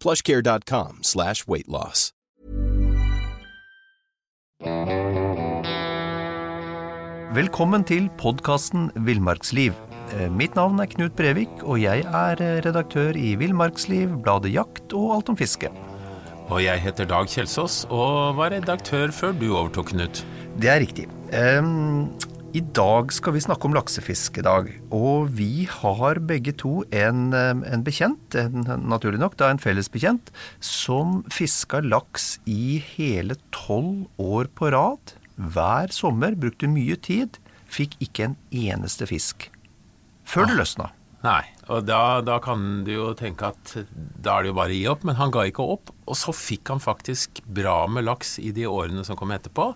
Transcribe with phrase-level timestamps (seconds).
[0.00, 2.12] plushcare.com slash weightloss.
[7.36, 9.74] Velkommen til podkasten Villmarksliv.
[10.16, 14.94] Eh, Mitt navn er Knut Brevik, og jeg er eh, redaktør i Villmarksliv, bladet Jakt
[14.96, 15.68] og Alt om fiske.
[16.48, 20.22] Og jeg heter Dag Kjelsås og var redaktør før du overtok, Knut.
[20.58, 21.04] Det er riktig.
[21.36, 22.08] Em,
[22.56, 24.70] I dag skal vi snakke om laksefiskedag.
[24.94, 30.30] Og vi har begge to en, en bekjent, en, naturlig nok da en felles bekjent,
[30.64, 35.12] som fiska laks i hele tolv år på rad.
[35.36, 37.36] Hver sommer, brukte mye tid,
[37.68, 39.50] fikk ikke en eneste fisk.
[40.24, 40.88] Før det løsna.
[41.26, 44.78] Nei, og da, da kan du jo tenke at da er det jo bare å
[44.78, 45.92] gi opp, men han ga ikke opp.
[46.08, 49.74] Og så fikk han faktisk bra med laks i de årene som kom etterpå.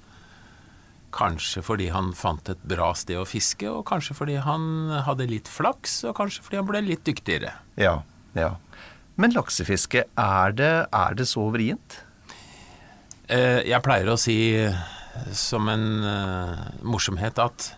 [1.13, 4.65] Kanskje fordi han fant et bra sted å fiske, og kanskje fordi han
[5.07, 7.53] hadde litt flaks, og kanskje fordi han ble litt dyktigere.
[7.81, 7.99] Ja,
[8.39, 8.55] ja.
[9.21, 11.99] Men laksefiske, er det, er det så vrient?
[13.29, 14.39] Eh, Jeg pleier å si
[15.37, 17.75] som en eh, morsomhet at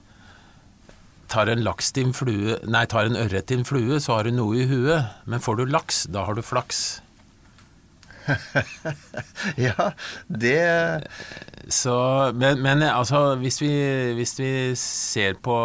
[1.35, 4.29] tar en laks til en flue Nei, tar en ørret til en flue, så har
[4.29, 5.11] du noe i huet.
[5.27, 7.01] Men får du laks, da har du flaks.
[9.67, 9.91] Ja,
[10.29, 11.09] det
[11.73, 11.97] Så,
[12.37, 13.73] men, men altså, hvis vi,
[14.19, 15.57] hvis vi ser på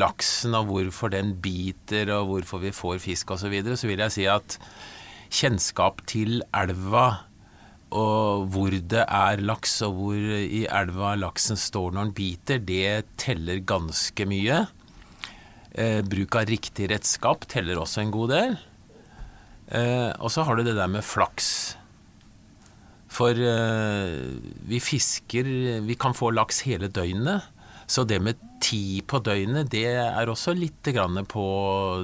[0.00, 4.04] laksen og hvorfor den biter, og hvorfor vi får fisk osv., så, videre, så vil
[4.04, 4.58] jeg si at
[5.28, 7.28] kjennskap til elva
[7.88, 13.06] og hvor det er laks, og hvor i elva laksen står når den biter, det
[13.20, 14.66] teller ganske mye.
[15.72, 18.58] Eh, bruk av riktig redskap teller også en god del.
[19.72, 21.78] Eh, og så har du det der med flaks.
[23.08, 24.16] For eh,
[24.68, 25.48] vi fisker
[25.86, 27.46] Vi kan få laks hele døgnet.
[27.88, 30.84] Så det med ti på døgnet, det er også litt
[31.32, 31.44] på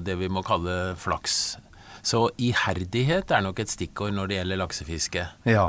[0.00, 1.58] det vi må kalle flaks.
[2.04, 5.26] Så iherdighet er nok et stikkord når det gjelder laksefiske.
[5.44, 5.66] Ja.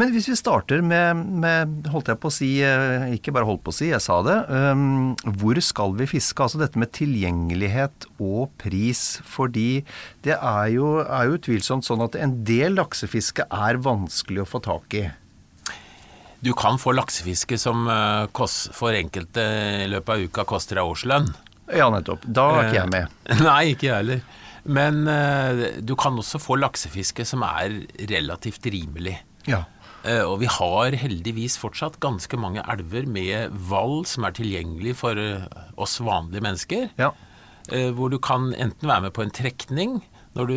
[0.00, 3.62] Men hvis vi starter med, med holdt jeg på å si, eh, ikke bare holdt
[3.62, 4.36] på å si, jeg sa det.
[4.50, 6.42] Um, hvor skal vi fiske?
[6.42, 9.04] Altså dette med tilgjengelighet og pris.
[9.22, 9.84] Fordi
[10.26, 14.60] det er jo, er jo utvilsomt sånn at en del laksefiske er vanskelig å få
[14.66, 15.04] tak i.
[16.44, 19.44] Du kan få laksefiske som eh, kost, for enkelte
[19.84, 21.30] i løpet av uka koster deg årslønn.
[21.70, 22.26] Ja, nettopp.
[22.26, 23.14] Da er ikke jeg med.
[23.46, 24.26] Nei, ikke jeg heller.
[24.64, 27.78] Men eh, du kan også få laksefiske som er
[28.10, 29.20] relativt rimelig.
[29.46, 29.62] Ja.
[30.04, 35.20] Eh, og vi har heldigvis fortsatt ganske mange elver med vall som er tilgjengelig for
[35.20, 35.46] eh,
[35.80, 36.90] oss vanlige mennesker.
[37.00, 37.14] Ja.
[37.72, 40.02] Eh, hvor du kan enten være med på en trekning
[40.34, 40.56] når du,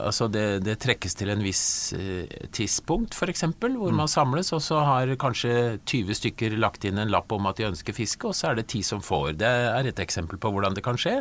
[0.00, 2.24] altså det, det trekkes til en viss eh,
[2.56, 7.32] tidspunkt, f.eks., hvor man samles, og så har kanskje 20 stykker lagt inn en lapp
[7.36, 9.34] om at de ønsker fiske, og så er det ti som får.
[9.42, 11.18] Det er et eksempel på hvordan det kan skje.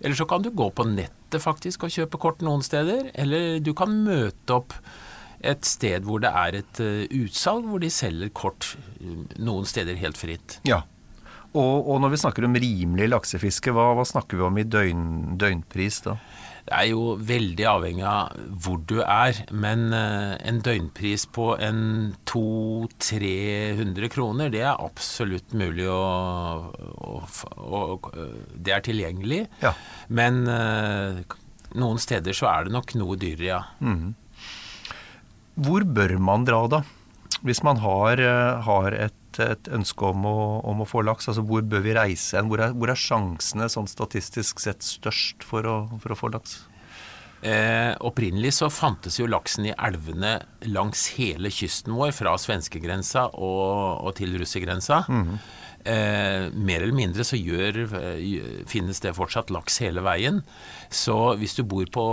[0.00, 3.74] Eller så kan du gå på nettet faktisk og kjøpe kort noen steder, eller du
[3.76, 4.72] kan møte opp
[5.42, 9.98] et sted hvor det er et eh, utsalg, hvor de selger kort eh, noen steder
[10.02, 10.60] helt fritt.
[10.68, 10.84] ja.
[11.52, 15.34] Og, og når vi snakker om rimelig laksefiske, hva, hva snakker vi om i døgn,
[15.36, 16.14] døgnpris da?
[16.64, 21.82] Det er jo veldig avhengig av hvor du er, men eh, en døgnpris på en
[22.30, 26.00] 200-300 kroner, det er absolutt mulig å,
[26.72, 28.00] å, å, å
[28.56, 29.42] Det er tilgjengelig.
[29.60, 29.74] Ja.
[30.08, 30.46] Men
[31.76, 33.62] noen steder så er det nok noe dyrere, ja.
[35.54, 36.82] Hvor bør man dra da?
[37.42, 40.36] Hvis man har, eh, har et, et ønske om å,
[40.68, 42.48] om å få laks, altså hvor bør vi reise hen?
[42.48, 46.60] Hvor hvor er sjansene sånn statistisk sett størst for å, for å få laks?
[47.42, 50.36] Eh, opprinnelig så fantes jo laksen i elvene
[50.70, 55.02] langs hele kysten vår, fra svenskegrensa og, og til russergrensa.
[55.82, 60.42] Eh, mer eller mindre så gjør, eh, finnes det fortsatt laks hele veien.
[60.90, 62.06] Så hvis du bor på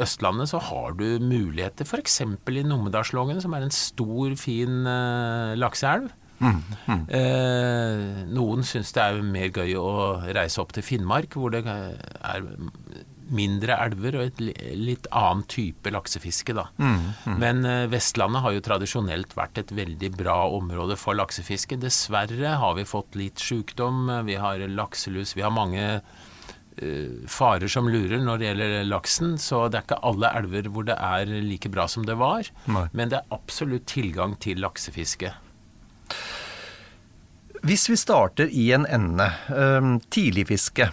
[0.00, 2.20] Østlandet, så har du muligheter f.eks.
[2.22, 6.10] i Numedalslågen, som er en stor, fin eh, lakseelv.
[6.42, 9.92] Eh, noen syns det er mer gøy å
[10.34, 12.42] reise opp til Finnmark, hvor det er
[13.30, 14.40] mindre elver og et
[14.78, 16.56] litt annen type laksefiske.
[16.56, 16.66] Da.
[17.38, 21.78] Men eh, Vestlandet har jo tradisjonelt vært et veldig bra område for laksefiske.
[21.82, 27.88] Dessverre har vi fått litt sjukdom, vi har lakselus, vi har mange uh, farer som
[27.90, 31.70] lurer når det gjelder laksen, så det er ikke alle elver hvor det er like
[31.72, 32.48] bra som det var.
[32.72, 32.86] Nei.
[32.92, 35.32] Men det er absolutt tilgang til laksefiske.
[37.62, 40.90] Hvis vi starter i en ende, um, tidligfiske.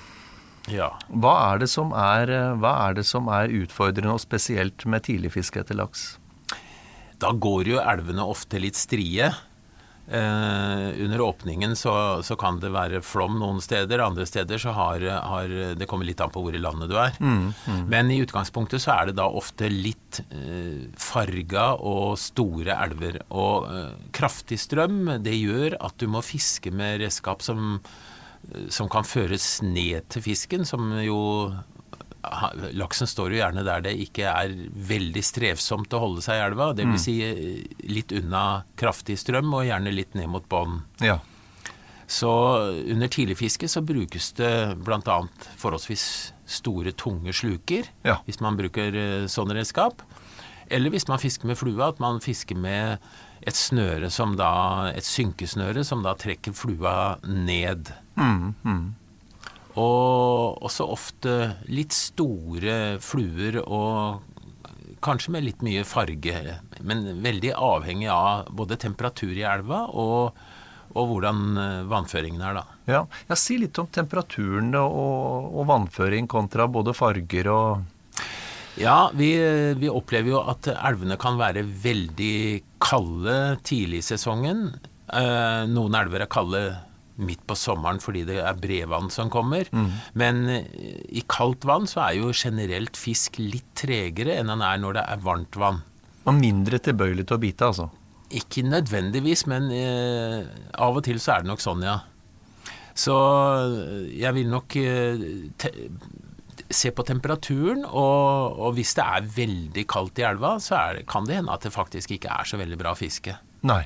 [0.73, 0.93] Ja.
[1.09, 5.07] Hva er, det som er, eh, hva er det som er utfordrende, og spesielt med
[5.07, 6.11] tidligfiske etter laks?
[7.19, 9.31] Da går jo elvene ofte litt strie.
[10.09, 15.03] Eh, under åpningen så, så kan det være flom noen steder, andre steder så har,
[15.05, 17.13] har Det kommer litt an på hvor i landet du er.
[17.91, 23.21] Men i utgangspunktet så er det da ofte litt eh, farga og store elver.
[23.29, 27.77] Og eh, kraftig strøm, det gjør at du må fiske med redskap som,
[28.73, 31.19] som kan føres ned til fisken, som jo
[32.75, 34.51] Laksen står jo gjerne der det ikke er
[34.89, 36.71] veldig strevsomt å holde seg i elva.
[36.75, 40.81] Det vil si eh, litt unna kraftig strøm, og gjerne litt ned mot bånn.
[40.99, 41.19] Ja.
[42.09, 42.29] Så
[42.91, 44.51] under tidligfiske så brukes det
[44.83, 45.17] bl.a.
[45.61, 46.05] forholdsvis
[46.49, 48.17] store, tunge sluker, Ja.
[48.27, 50.03] hvis man bruker eh, sånne redskap.
[50.69, 52.99] Eller hvis man fisker med flua, at man fisker med
[53.47, 57.93] et snøre som da, et synkesnøre som da trekker flua ned.
[59.79, 61.35] Og også ofte
[61.71, 64.25] litt store fluer og
[65.03, 70.41] kanskje med litt mye farge, men veldig avhengig av både temperatur i elva og,
[70.91, 72.65] og hvordan eh, vannføringen er, da.
[72.89, 73.05] Ja.
[73.29, 77.95] ja, Si litt om temperaturen og, og vannføring kontra både farger og
[78.79, 79.33] Ja, vi,
[79.75, 82.35] vi opplever jo at elvene kan være veldig
[82.79, 83.33] kalde
[83.67, 84.69] tidlig i sesongen.
[85.11, 86.61] Eh, noen elver er kalde
[87.19, 89.67] midt på sommeren fordi det er brevann som kommer.
[90.17, 90.65] Men eh,
[91.19, 95.05] i kaldt vann så er jo generelt fisk litt tregere enn han er når det
[95.13, 95.81] er varmt vann.
[96.25, 97.89] og mindre tilbøyelig til å bite, altså.
[98.29, 100.43] Ikke nødvendigvis, men eh,
[100.77, 101.95] av og til så er det nok sånn, ja.
[102.99, 105.23] Så eh, jeg vil nok eh,
[106.69, 111.07] se på temperaturen, og, og hvis det er veldig kaldt i elva, så er, det-
[111.09, 113.33] kan det hende at det faktisk ikke er så veldig bra fiske.
[113.65, 113.81] Nei.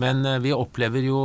[0.00, 1.20] Men eh, vi opplever jo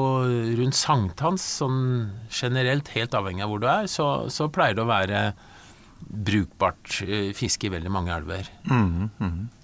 [0.59, 1.81] rundt sankthans, sånn
[2.29, 5.21] generelt, helt avhengig av hvor du er, så, så pleier det å være
[6.05, 8.51] brukbart eh, fiske i veldig mange elver.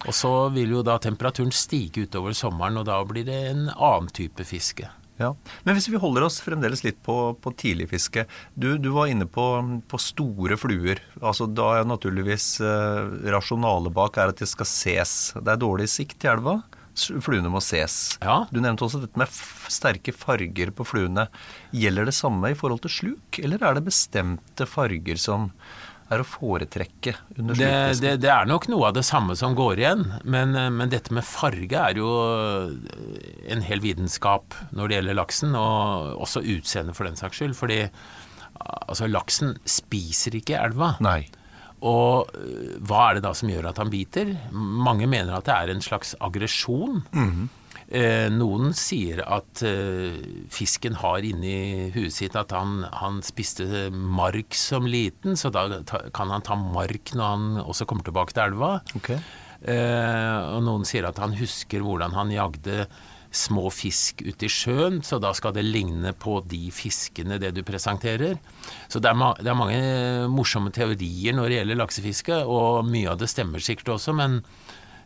[0.07, 4.09] Og så vil jo da temperaturen stige utover sommeren, og da blir det en annen
[4.15, 4.89] type fiske.
[5.21, 5.35] Ja.
[5.67, 8.23] Men hvis vi holder oss fremdeles litt på, på tidligfiske.
[8.57, 9.45] Du, du var inne på,
[9.85, 11.03] på store fluer.
[11.19, 15.15] Altså Da er naturligvis eh, rasjonalet bak er at de skal ses.
[15.37, 16.57] Det er dårlig sikt i elva.
[16.95, 18.17] Fluene må ses.
[18.23, 18.41] Ja.
[18.51, 19.31] Du nevnte også dette med
[19.71, 21.27] sterke farger på fluene.
[21.75, 25.49] Gjelder det samme i forhold til sluk, eller er det bestemte farger som
[26.11, 27.71] er å foretrekke under Det,
[28.01, 31.13] det, det er nok noe av det samme som går igjen, men, eh, men dette
[31.15, 36.97] med farge er jo eh, en hel vitenskap når det gjelder laksen, og også utseendet
[36.97, 37.55] for den saks skyld.
[37.55, 37.85] Fordi
[38.59, 40.97] altså, laksen spiser ikke elva.
[41.03, 41.23] Nei.
[41.81, 44.35] Og øh, hva er det da som gjør at han biter?
[44.51, 47.01] Mange mener at det er en slags aggresjon.
[47.91, 50.17] eh, noen sier at eh,
[50.51, 56.05] fisken har inni huet sitt at han, han spiste mark som liten, så da ta,
[56.15, 58.73] kan han ta mark når han også kommer tilbake til elva.
[58.97, 59.19] Okay.
[59.61, 62.85] Eh, og noen sier at han husker hvordan han jagde
[63.31, 67.61] små fisk ute i sjøen, så da skal det ligne på de fiskene det du
[67.63, 68.35] presenterer.
[68.91, 69.79] Så det er, ma det er mange
[70.33, 74.41] morsomme teorier når det gjelder laksefiske, og mye av det stemmer sikkert også, men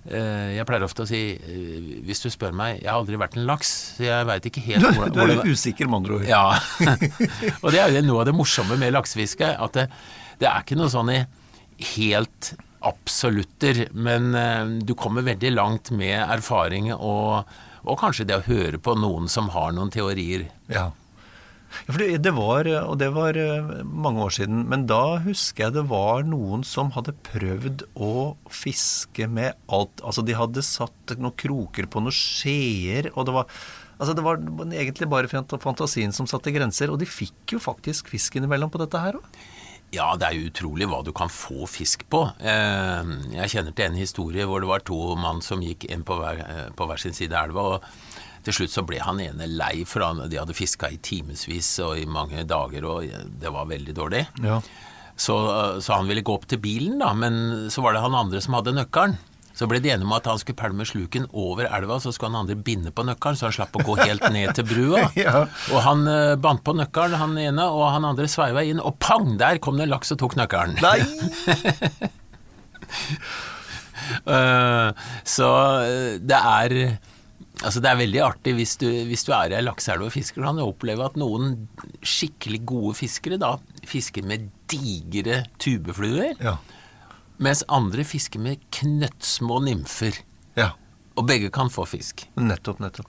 [0.10, 3.38] eh, jeg pleier ofte å si, eh, hvis du spør meg, jeg har aldri vært
[3.38, 6.28] en laks, så jeg veit ikke helt hvordan du er hvordan- usikker, med andre ord.
[6.30, 6.44] ja.
[7.64, 9.86] og det er jo noe av det morsomme med laksefiske, at det,
[10.42, 11.22] det er ikke noe sånn i
[11.94, 12.56] helt
[12.86, 17.46] absolutter, men eh, du kommer veldig langt med erfaring og,
[17.86, 20.50] og kanskje det å høre på noen som har noen teorier.
[20.72, 20.92] Ja.
[21.84, 25.66] Ja, for det, det var, og det var eh, mange år siden, men da husker
[25.66, 28.12] jeg det var noen som hadde prøvd å
[28.54, 30.04] fiske med alt.
[30.06, 33.66] Altså de hadde satt noen kroker på noen skjeer, og det var
[33.96, 34.42] Altså Det var
[34.76, 35.30] egentlig bare
[35.64, 39.38] fantasien som satte grenser, og de fikk jo faktisk fisk innimellom på dette her òg.
[39.94, 42.24] Ja, det er utrolig hva du kan få fisk på.
[42.42, 46.18] Eh, Jeg kjenner til en historie hvor det var to mann som gikk inn på
[46.20, 47.62] hver, eh, på hver sin side av elva.
[47.76, 47.84] og
[48.46, 51.98] til slutt så ble han ene lei, for han, de hadde fiska i timevis og
[51.98, 53.08] i mange dager, og
[53.42, 54.28] det var veldig dårlig.
[54.44, 54.60] Ja.
[55.18, 55.34] Så,
[55.82, 58.54] så han ville gå opp til bilen, da, men så var det han andre som
[58.54, 59.16] hadde nøkkelen.
[59.56, 62.42] Så ble de enige om at han skulle pælme sluken over elva, så skulle han
[62.44, 65.08] andre binde på nøkkelen, så han slapp å gå helt ned til brua.
[65.26, 65.46] Ja.
[65.72, 69.38] Og han uh, bandt på nøkkelen, han ene, og han andre sveiva inn, og pang,
[69.40, 70.76] der kom det en laks og tok nøkkelen.
[70.84, 71.00] Nei!
[74.28, 74.92] uh,
[75.38, 75.50] så
[75.88, 76.78] eh, det er
[77.64, 80.44] Altså Det er veldig artig hvis du, hvis du er i ei lakseelv og fisker,
[80.44, 81.54] kan du oppleve at noen
[82.04, 83.54] skikkelig gode fiskere da
[83.88, 86.58] fisker med digre tubefluer, Ja.
[87.38, 90.22] Mens andre fisker med knøttsmå nymfer.
[90.60, 90.74] ja.
[91.16, 92.26] Og begge kan få fisk.
[92.36, 93.08] Nettopp, nettopp.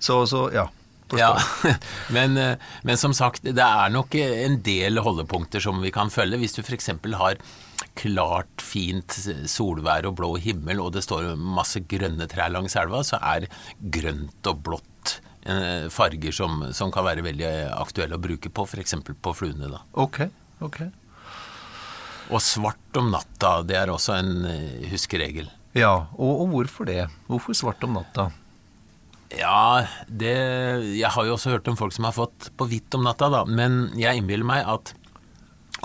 [0.00, 0.62] Så, så ja.
[1.14, 1.36] Ja,
[2.16, 6.40] men, eh, men som sagt, det er nok en del holdepunkter som vi kan følge.
[6.40, 6.90] Hvis du f.eks.
[7.20, 7.38] har
[7.96, 9.18] klart, fint
[9.50, 13.46] solvær og blå himmel, og det står masse grønne trær langs elva, så er
[13.78, 18.98] grønt og blått eh, farger som, som kan være veldig aktuelle å bruke på, f.eks.
[19.04, 19.70] på fluene.
[19.76, 19.84] da.
[20.02, 20.24] Ok,
[20.64, 20.82] ok.
[22.30, 25.48] Og svart om natta, det er også en eh, huskeregel.
[25.76, 27.04] Ja, og, og hvorfor det?
[27.28, 28.30] Hvorfor svart om natta?
[29.34, 30.36] Ja, det
[30.96, 33.42] Jeg har jo også hørt om folk som har fått på hvitt om natta, da.
[33.44, 34.94] Men jeg innbiller meg at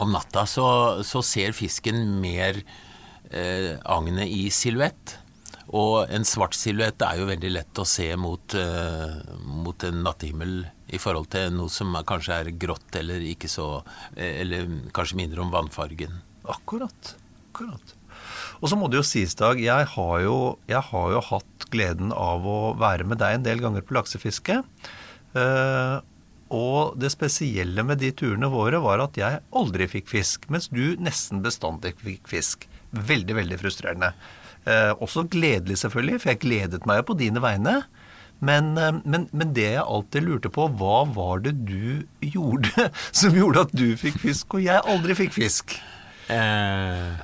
[0.02, 0.68] om natta så,
[1.04, 2.62] så ser fisken mer
[3.30, 5.18] eh, agnet i silhuett.
[5.72, 10.58] Og en svart silhuett er jo veldig lett å se mot, eh, mot en nattehimmel
[10.92, 13.68] i forhold til noe som kanskje er grått eller ikke så
[14.16, 16.20] eh, Eller kanskje minner om vannfargen.
[16.54, 17.16] Akkurat.
[17.50, 17.96] Akkurat.
[18.62, 20.38] Og så må det jo sies, Dag, jeg har jo,
[20.70, 24.60] jeg har jo hatt gleden av å være med deg en del ganger på laksefiske.
[25.40, 25.98] Eh,
[26.52, 30.98] og det spesielle med de turene våre var at jeg aldri fikk fisk, mens du
[31.00, 32.68] nesten bestandig fikk fisk.
[32.92, 34.12] Veldig, veldig frustrerende.
[34.68, 37.80] Eh, også gledelig, selvfølgelig, for jeg gledet meg jo på dine vegne.
[38.44, 42.92] Men, eh, men, men det jeg alltid lurte på, hva var det du gjorde
[43.24, 45.80] som gjorde at du fikk fisk, og jeg aldri fikk fisk?
[46.30, 47.22] Eh,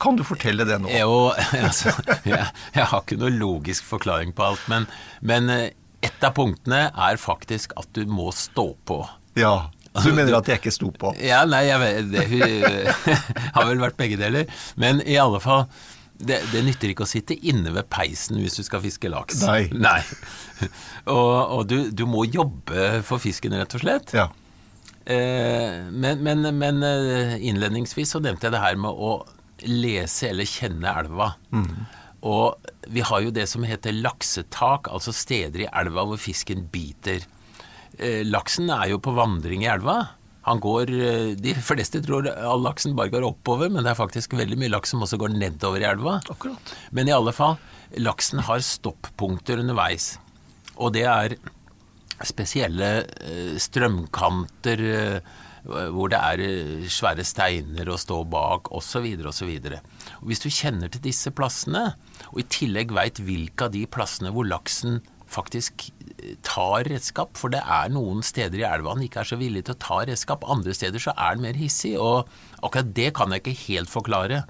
[0.00, 0.90] Kan du fortelle det nå?
[0.92, 1.30] Jo,
[1.64, 1.92] altså,
[2.26, 2.42] jeg,
[2.74, 4.86] jeg har ikke noe logisk forklaring på alt, men,
[5.22, 5.70] men eh,
[6.04, 9.00] et av punktene er faktisk at du må stå på.
[9.40, 9.70] Ja.
[10.02, 11.12] Du mener at jeg ikke sto på?
[11.22, 12.24] Ja, nei, jeg vet det
[13.54, 14.50] har vel vært begge deler.
[14.80, 15.68] Men i alle fall,
[16.18, 19.44] det, det nytter ikke å sitte inne ved peisen hvis du skal fiske laks.
[19.46, 20.00] Nei.
[21.14, 24.12] Og, og du, du må jobbe for fisken, rett og slett.
[24.16, 24.28] Ja.
[25.04, 29.18] Eh, men, men, men eh, innledningsvis så nevnte jeg det her med å
[29.68, 31.34] lese eller kjenne elva.
[32.24, 37.24] Og vi har jo det som heter laksetak, altså steder i elva hvor fisken biter.
[37.98, 40.00] Eh, laksen er jo på vandring i elva.
[40.44, 40.90] Han går,
[41.40, 44.92] De fleste tror all laksen bare går oppover, men det er faktisk veldig mye laks
[44.92, 46.18] som også går nedover i elva.
[46.32, 46.74] Akkurat.
[46.92, 47.56] Men i alle fall,
[47.96, 50.18] laksen har stoppunkter underveis.
[50.76, 51.38] Og det er
[52.22, 59.52] spesielle eh, strømkanter eh, hvor det er eh, svære steiner å stå bak, osv., osv.
[60.22, 61.94] Hvis du kjenner til disse plassene,
[62.30, 65.00] og i tillegg veit hvilke av de plassene hvor laksen
[65.34, 65.88] faktisk
[66.46, 69.74] tar redskap, for det er noen steder i elva han ikke er så villig til
[69.74, 72.28] å ta redskap, andre steder så er han mer hissig, og
[72.62, 74.44] akkurat det kan jeg ikke helt forklare.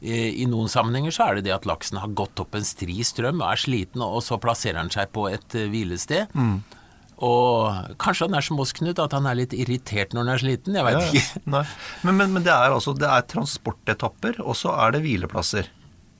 [0.00, 3.40] I noen sammenhenger så er det det at laksen har gått opp en stri strøm
[3.42, 6.28] og er sliten, og så plasserer han seg på et hvilested.
[6.36, 6.76] hvilested.
[7.20, 10.44] Og kanskje han er som oss, Knut, at han er litt irritert når han er
[10.44, 10.78] sliten.
[10.78, 11.42] Jeg veit Ja, ikke.
[11.50, 15.68] Men, men, men det er altså det er transportetapper, og så er det hvileplasser.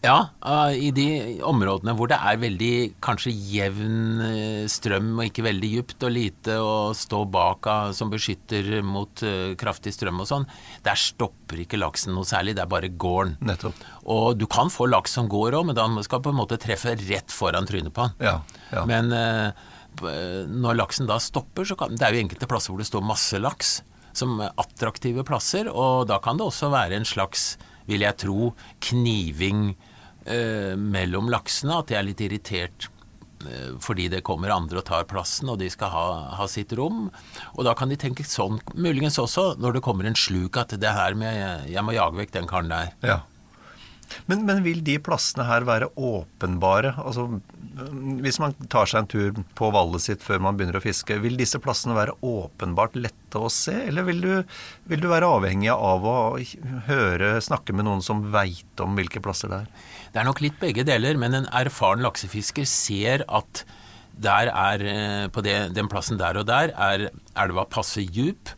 [0.00, 1.06] Ja, eh, i de
[1.44, 6.56] områdene hvor det er veldig kanskje jevn eh, strøm og ikke veldig djupt og lite
[6.56, 10.46] å stå bak av som beskytter mot eh, kraftig strøm og sånn,
[10.86, 13.36] der stopper ikke laksen noe særlig, det er bare gården.
[13.44, 13.84] Nettopp.
[14.08, 16.96] Og du kan få laks som går òg, men da skal på en måte treffe
[17.04, 18.30] rett foran trynet på den.
[18.30, 18.38] Ja.
[18.72, 18.86] ja.
[18.88, 19.12] Men
[20.00, 23.40] når laksen da stopper, så kan Det er jo enkelte plasser hvor det står masse
[23.40, 23.80] laks,
[24.16, 27.54] som attraktive plasser, og da kan det også være en slags,
[27.90, 28.52] vil jeg tro,
[28.90, 29.74] kniving
[30.26, 32.88] eh, mellom laksene, at de er litt irritert
[33.46, 36.06] eh, fordi det kommer andre og tar plassen, og de skal ha,
[36.38, 37.08] ha sitt rom.
[37.56, 40.94] Og da kan de tenke sånn, muligens også når det kommer en sluk, at det
[40.96, 42.96] her med jeg må jage vekk den karen der.
[43.06, 43.20] ja.
[44.30, 46.94] Men, men vil de plassene her være åpenbare?
[46.98, 47.26] Altså,
[48.24, 51.38] hvis man tar seg en tur på vallet sitt før man begynner å fiske, vil
[51.40, 54.32] disse plassene være åpenbart lette å se, eller vil du,
[54.90, 56.16] vil du være avhengig av å
[56.88, 59.84] høre, snakke med noen som veit om hvilke plasser det er?
[60.10, 63.64] Det er nok litt begge deler, men en erfaren laksefisker ser at
[64.20, 68.56] der er, eh, på det, den plassen der og der er elva passe djup,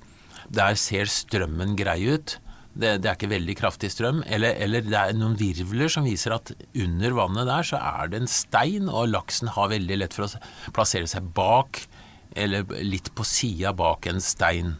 [0.52, 2.34] Der ser strømmen grei ut.
[2.72, 4.22] Det, det er ikke veldig kraftig strøm.
[4.24, 8.22] Eller, eller det er noen virvler som viser at under vannet der så er det
[8.22, 11.84] en stein, og laksen har veldig lett for å plassere seg bak,
[12.32, 14.76] eller litt på sida bak en stein.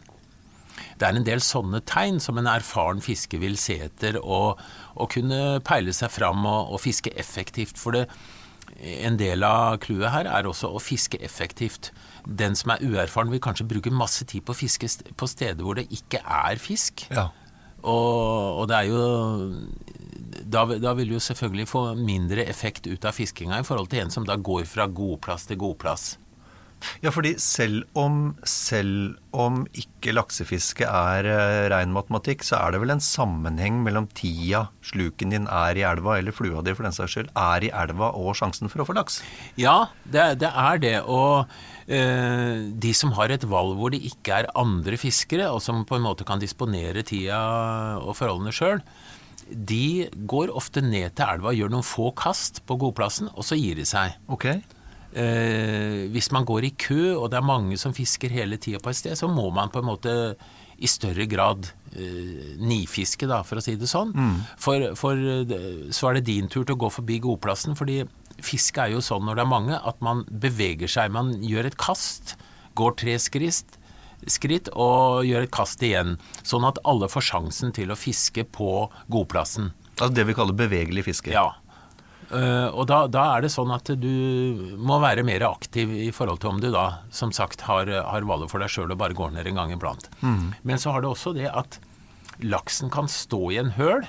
[0.97, 4.61] Det er en del sånne tegn som en erfaren fisker vil se etter, og,
[4.97, 7.77] og kunne peile seg fram og, og fiske effektivt.
[7.81, 8.07] For det,
[8.81, 11.91] en del av clouet her er også å fiske effektivt.
[12.25, 15.77] Den som er uerfaren, vil kanskje bruke masse tid på å fiske på steder hvor
[15.77, 17.05] det ikke er fisk.
[17.13, 17.29] Ja.
[17.83, 19.03] Og, og det er jo
[20.43, 24.13] da, da, vil du selvfølgelig få mindre effekt ut av fiskinga i forhold til en
[24.13, 26.13] som da går fra godplass til godplass.
[27.03, 32.81] Ja, fordi selv om, selv om ikke laksefiske er uh, rein matematikk, så er det
[32.83, 36.95] vel en sammenheng mellom tida sluken din er i elva, eller flua di for den
[36.95, 39.21] saks skyld, er i elva, og sjansen for å få laks?
[39.59, 40.97] Ja, det, det er det.
[41.07, 41.47] Og
[41.87, 46.05] de som har et valg hvor det ikke er andre fiskere, og som på en
[46.05, 47.39] måte kan disponere tida
[47.99, 48.83] og forholdene sjøl,
[49.51, 53.75] de går ofte ned til elva, gjør noen få kast på godplassen, og så gir
[53.79, 54.15] de seg.
[54.31, 54.61] Okay.
[55.13, 58.89] Eh, hvis man går i kø, og det er mange som fisker hele tida på
[58.89, 60.13] et sted, så må man på en måte
[60.83, 64.13] i større grad eh, nifiske, da, for å si det sånn.
[64.17, 64.39] Mm.
[64.57, 65.21] For, for,
[65.93, 68.01] så er det din tur til å gå forbi godplassen, fordi
[68.43, 71.13] fiske er jo sånn når det er mange, at man beveger seg.
[71.13, 72.35] Man gjør et kast,
[72.79, 73.77] går tre skritt,
[74.25, 76.17] skritt og gjør et kast igjen.
[76.41, 79.73] Sånn at alle får sjansen til å fiske på godplassen.
[79.99, 81.33] Altså det vi kaller bevegelig fiske?
[81.35, 81.51] Ja.
[82.33, 86.41] Uh, og da, da, er det sånn at du må være mer aktiv i forhold
[86.41, 89.35] til om du da, som sagt, har, har valget for deg sjøl og bare går
[89.35, 90.09] ned en gang iblant.
[90.25, 90.53] Mm.
[90.65, 91.77] Men så har det også det at
[92.41, 94.07] laksen kan stå i en høl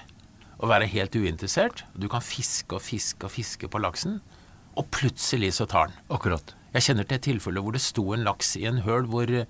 [0.56, 1.84] og være helt uinteressert.
[1.92, 4.22] Du kan fiske og fiske og fiske på laksen,
[4.74, 6.00] og plutselig så tar den.
[6.14, 6.56] Akkurat.
[6.74, 9.44] Jeg kjenner til et tilfelle hvor det sto en laks i en høl hvor Eh,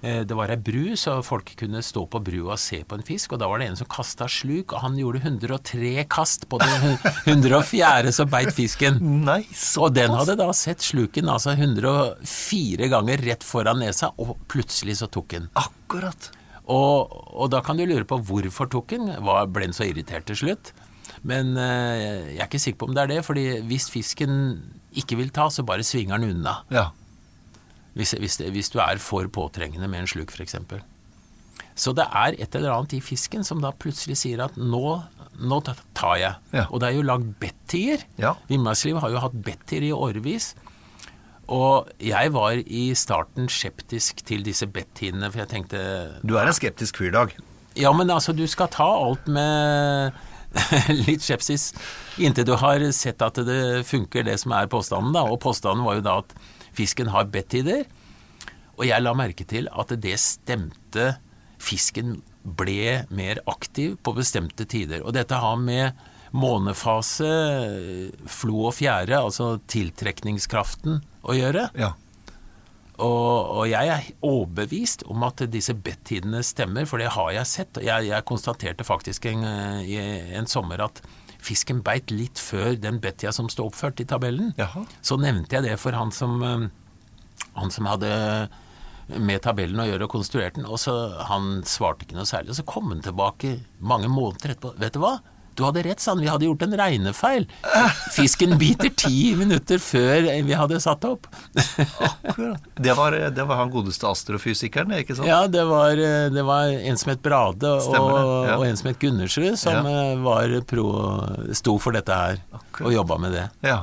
[0.00, 3.34] det var ei bru, så folk kunne stå på brua og se på en fisk.
[3.34, 6.98] Og da var det en som kasta sluk, og han gjorde 103 kast på den
[7.26, 8.12] 104.
[8.18, 9.00] som beit fisken.
[9.26, 9.74] Nice.
[9.80, 15.10] og den hadde da sett sluken altså 104 ganger rett foran nesa, og plutselig så
[15.10, 15.48] tok den.
[15.58, 16.30] Akkurat.
[16.68, 19.08] Og, og, da kan du lure på hvorfor tok den.
[19.24, 20.72] Ble den så irritert til slutt?
[21.26, 24.34] Men eh, jeg er ikke sikker på om det er det, fordi hvis fisken
[24.98, 26.60] ikke vil ta, så bare svinger den unna.
[26.72, 26.90] Ja.
[27.98, 30.54] Hvis, hvis, hvis du er for påtrengende med en sluk, f.eks.
[31.78, 34.98] Så det er et eller annet i fisken som da plutselig sier at nå,
[35.38, 36.34] nå tar jeg.
[36.54, 36.66] Ja.
[36.70, 38.02] Og det er jo lagd bettier.
[38.18, 38.34] Ja.
[38.50, 40.52] Villmarkslivet har jo hatt bettier i årevis.
[41.48, 45.80] Og jeg var i starten skeptisk til disse bettiene, for jeg tenkte
[46.26, 47.32] Du er en skeptisk fyr, Dag.
[47.78, 50.18] Ja, men altså, du skal ta alt med
[51.06, 51.70] litt skepsis
[52.18, 55.24] inntil du har sett at det funker, det som er påstanden, da.
[55.30, 56.34] Og påstanden var jo da at
[56.78, 57.86] fisken har bedtider,
[58.78, 61.16] Og jeg la merke til at det stemte.
[61.58, 65.02] Fisken ble mer aktiv på bestemte tider.
[65.02, 65.98] Og dette har med
[66.30, 67.30] månefase,
[68.30, 71.68] flo og fjære, altså tiltrekningskraften, å gjøre.
[71.74, 71.96] Ja.
[72.98, 77.82] Og, og, jeg er overbevist om at disse bedtidene stemmer, for det har jeg sett.
[77.84, 79.44] Jeg, jeg konstaterte faktisk en,
[79.86, 79.98] i
[80.38, 81.02] en sommer at
[81.42, 84.52] fisken beit litt før den bettida som står oppført i tabellen.
[84.58, 84.84] Jaha.
[85.02, 86.68] Så nevnte jeg det for han som, eh,
[87.58, 88.10] han som hadde
[89.08, 90.94] med tabellen å gjøre og konstruert den, og så
[91.30, 92.52] han svarte ikke noe særlig.
[92.52, 94.74] Og så kom han tilbake mange måneder etterpå.
[94.82, 95.14] Vet du hva?
[95.58, 96.20] Du hadde rett, sa han.
[96.22, 97.48] Vi hadde gjort en regnefeil.
[98.14, 101.26] Fisken biter ti minutter før vi hadde satt opp.
[101.58, 102.68] Akkurat.
[102.78, 105.26] Det var, det var, han godeste astrofysikeren, ikke sant?
[105.26, 105.98] Ja, det var,
[106.30, 108.54] det var en som het Brade og, ja.
[108.54, 109.98] og, en som het Gundersrud, som ja.
[110.12, 110.86] Eh, var pro,
[111.58, 112.86] sto for dette her Akkurat.
[112.86, 113.46] og jobba med det.
[113.66, 113.82] Ja.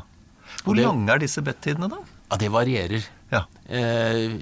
[0.64, 2.00] Hvor det, lange er disse bettidene, da?
[2.32, 3.08] Ja, Det varierer.
[3.36, 3.46] Ja.
[3.68, 4.40] Eh,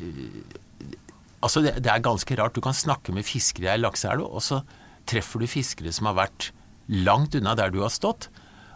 [1.41, 2.54] altså, det, det, er ganske rart.
[2.54, 4.62] Du kan snakke med fiskere i ei lakseelv, og så
[5.10, 6.54] treffer du fiskere som har vært
[6.88, 8.30] langt unna der du har stått.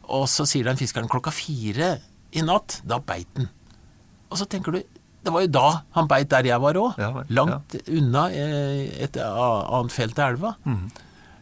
[0.08, 1.98] Og så sier den fiskeren klokka fire
[2.32, 3.50] i natt, da beit den.
[4.32, 4.84] Og så tenker du
[5.28, 7.00] det var jo da han beit der jeg var òg.
[7.02, 7.82] Ja, langt ja.
[8.00, 10.54] unna eh, et annet felt i elva.
[10.64, 10.86] Mm.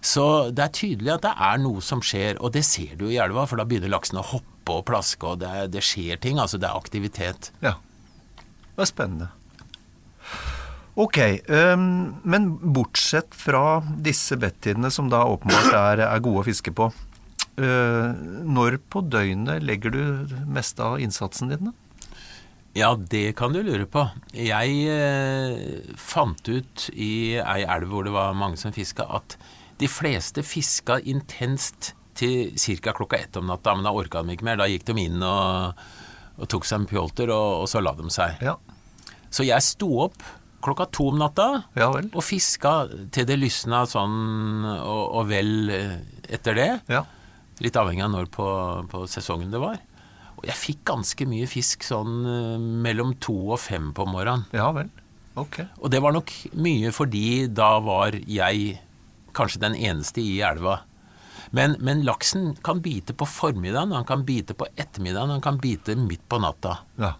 [0.06, 3.20] Så det er tydelig at det er noe som skjer, og det ser du i
[3.22, 6.42] elva, for da begynner laksen å hoppe og plaske, og det, det skjer ting.
[6.42, 7.52] Altså det er aktivitet.
[7.66, 7.76] Ja.
[8.76, 9.30] Det er spennende.
[10.96, 11.18] Ok,
[11.52, 16.88] um, men bortsett fra disse bettidene, som da åpenbart er, er gode å fiske på,
[17.60, 18.10] uh,
[18.48, 21.76] når på døgnet legger du mest av innsatsen din, da?
[22.76, 24.02] Ja, det kan du lure på.
[24.36, 29.38] Jeg eh, fant ut i ei elv hvor det var mange som fiska, at
[29.80, 32.52] de fleste fiska intenst til
[32.84, 32.92] ca.
[32.92, 34.60] klokka ett om natta, men da orka de ikke mer.
[34.60, 35.80] Da gikk de inn og,
[36.36, 38.44] og tok seg en pjolter, og, og, så la de seg.
[38.44, 38.58] Ja.
[39.32, 40.20] Så jeg sto opp
[40.66, 41.48] klokka to om natta
[41.78, 42.74] Ja og fiska
[43.14, 45.98] til det lysna sånn og, og vel eh,
[46.36, 46.70] etter det.
[46.92, 47.04] Ja.
[47.64, 48.48] Litt avhengig av når på,
[48.92, 49.80] på sesongen det var.
[50.36, 54.48] Og jeg fikk ganske mye fisk sånn eh, mellom to og fem på morgenen.
[54.56, 54.92] Ja vel.
[55.40, 55.62] Ok.
[55.84, 58.80] Og det var nok mye fordi da var jeg
[59.36, 60.80] kanskje den eneste i elva.
[61.56, 65.96] Men, men laksen kan bite på formiddagen, han kan bite på ettermiddagen, han kan bite
[66.00, 66.80] midt på natta.
[67.00, 67.14] Ja.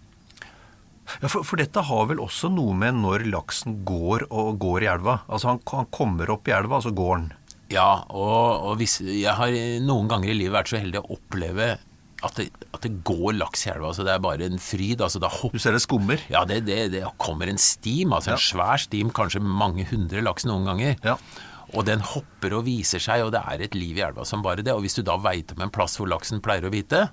[1.22, 4.92] Ja, for, for dette har vel også noe med når laksen går og går i
[4.92, 5.20] elva.
[5.26, 7.28] Altså han, han kommer opp i elva, og så går han.
[7.72, 11.74] Ja, og, og hvis, jeg har noen ganger i livet vært så heldig å oppleve
[12.24, 13.90] at det, at det går laks i elva.
[13.90, 15.02] Altså det er bare en fryd.
[15.04, 16.22] Altså Du ser det skummer.
[16.32, 20.46] Ja, det, det, det kommer en stim, altså en svær stim, kanskje mange hundre laks
[20.48, 20.96] noen ganger.
[21.04, 21.16] Ja.
[21.74, 24.64] Og den hopper og viser seg, og det er et liv i elva som bare
[24.64, 24.74] det.
[24.74, 27.08] Og hvis du da veit om en plass hvor laksen pleier å bite,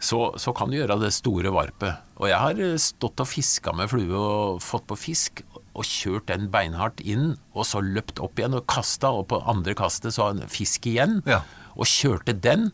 [0.00, 1.98] så, så kan du gjøre det store varpet.
[2.18, 5.42] Og jeg har eh, stått og fiska med flue og fått på fisk,
[5.78, 9.74] og kjørt den beinhardt inn, og så løpt opp igjen og kasta, og på andre
[9.78, 11.42] kastet så har en fisk igjen, Ja.
[11.78, 12.70] og kjørte den.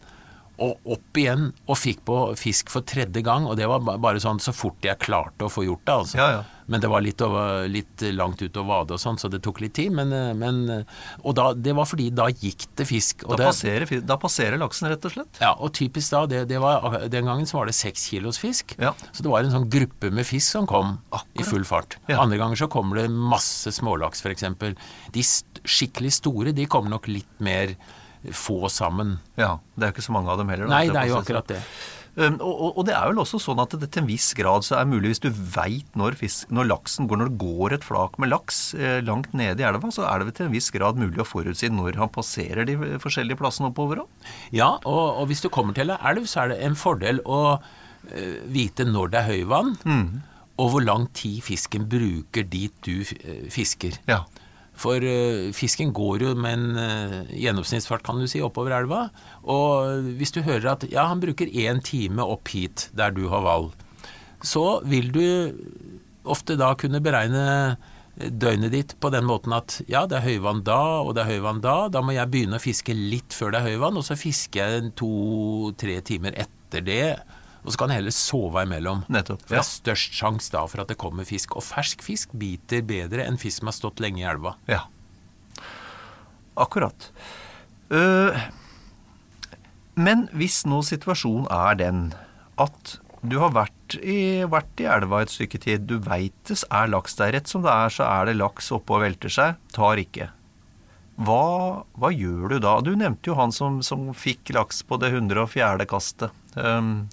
[0.63, 4.39] Og opp igjen og fikk på fisk for tredje gang, og det var bare sånn
[4.43, 5.95] så fort jeg klarte å få gjort det.
[6.05, 6.19] altså.
[6.21, 6.43] Ja, ja.
[6.67, 9.59] Men det var litt, over, litt langt ut å vade og sånn, så det tok
[9.61, 9.93] litt tid.
[9.93, 10.87] Men, eh, men
[11.21, 13.27] Og da, det var fordi da gikk det fisk.
[13.27, 15.41] Da det, passerer, da passerer laksen, rett og slett.
[15.43, 18.77] ja, og typisk da, det, det var, den gangen så var det seks kilos fisk.
[18.81, 18.95] Ja.
[19.13, 20.97] Så det var en sånn gruppe med fisk som kom
[21.35, 21.99] i full fart.
[22.09, 24.47] Andre ganger så kommer det masse smålaks, f.eks.
[25.13, 25.27] De
[25.65, 27.77] skikkelig store, de kommer nok litt mer
[28.33, 29.19] få sammen.
[29.37, 30.71] Ja, Det er jo ikke så mange av dem heller.
[30.71, 31.61] da, Nei, det er jo akkurat det.
[32.15, 34.77] Um, og, og, det er vel også sånn at det til en viss grad så
[34.79, 36.15] er mulig, hvis du veit når,
[36.55, 39.91] når laksen går, når det går et flak med laks eh, langt nede i elva,
[39.91, 42.77] så er det vel til en viss grad mulig å forutsi når han passerer de
[43.03, 44.29] forskjellige plassene oppover òg.
[44.55, 47.41] Ja, og, og hvis du kommer til ei elv, så er det en fordel å
[47.57, 49.75] eh, vite når det er høyvann,
[50.55, 53.99] og hvor lang tid fisken bruker dit du eh, fisker.
[54.07, 54.23] Ja.
[54.75, 59.07] For eh, fisken går jo med en eh, gjennomsnittsfart, kan du si, oppover elva.
[59.47, 63.45] Og hvis du hører at ja, han bruker én time opp hit, der du har
[63.47, 63.73] valg,
[64.45, 65.25] så vil du
[66.29, 67.77] ofte da kunne beregne
[68.15, 71.63] døgnet ditt på den måten at ja, det er høyvann da, og det er høyvann
[71.65, 71.77] da.
[71.93, 74.93] Da må jeg begynne å fiske litt før det er høyvann, og så fisker jeg
[75.01, 77.09] to-tre timer etter det.
[77.65, 79.05] Og så kan jeg heller sove imellom.
[79.13, 81.57] Nettopp, For det er størst sjanse da for at det kommer fisk.
[81.57, 84.57] Og fersk fisk biter bedre enn fisk som har stått lenge i elva.
[84.69, 84.83] Ja.
[86.61, 87.09] Akkurat.
[87.95, 88.37] Øh,
[89.97, 92.05] men hvis nå situasjonen er den
[92.61, 96.91] at du har vært i, vært i elva et stykke tid, du veit det er
[96.93, 97.33] laks der.
[97.39, 99.57] Rett som det er, så er det laks oppe og velter seg.
[99.73, 100.29] Tar ikke.
[101.25, 102.75] Hva, hva gjør du da?
[102.85, 105.87] Du nevnte jo han som, som fikk laks på det 104.
[105.89, 106.35] kastet.
[106.59, 107.07] Um,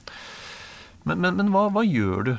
[1.03, 2.33] men men, men hva, hva gjør du?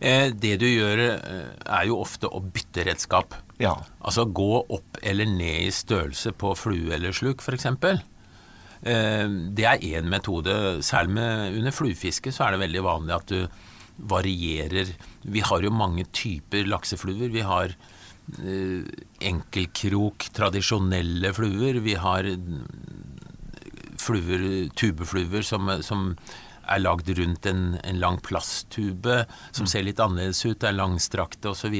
[0.00, 3.36] Eh, det du gjør, eh, er jo ofte å bytte redskap.
[3.62, 3.74] Ja.
[4.04, 7.66] Altså gå opp eller ned i størrelse på flue eller sluk, f.eks.
[8.82, 10.82] Eh, det er én metode.
[10.84, 13.46] Særlig med, under fluefiske så er det veldig vanlig at du
[13.96, 14.92] varierer.
[15.24, 17.30] Vi har jo mange typer laksefluer.
[17.32, 18.84] Vi har eh,
[19.32, 21.80] enkelkrok, tradisjonelle fluer.
[21.80, 22.28] Vi har
[23.96, 26.10] fluer, tubefluer som, som
[26.66, 29.22] er lagd rundt en, en lang plasttube,
[29.56, 31.76] som ser litt annerledes ut, er langstrakte osv.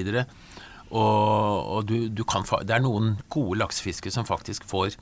[0.87, 4.95] Og, og du, du kan, det er noen gode laksefiskere som faktisk får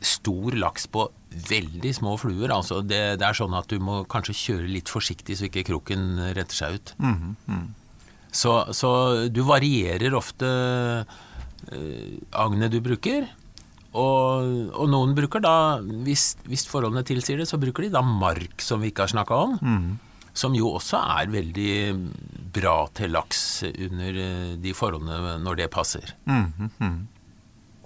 [0.00, 1.04] stor laks på
[1.50, 2.52] veldig små fluer.
[2.54, 6.32] Altså det, det er sånn at du må kanskje kjøre litt forsiktig så ikke kroken
[6.36, 6.94] retter seg ut.
[8.32, 8.90] Så, så
[9.28, 10.48] du varierer ofte
[11.74, 13.26] eh, agnet du bruker.
[13.90, 15.54] Og, og noen bruker da,
[16.06, 19.38] hvis, hvis forholdene tilsier det, så bruker de da mark, som vi ikke har snakka
[19.48, 19.56] om.
[20.32, 21.72] Som jo også er veldig
[22.54, 26.12] bra til laks under eh, de forholdene når det passer.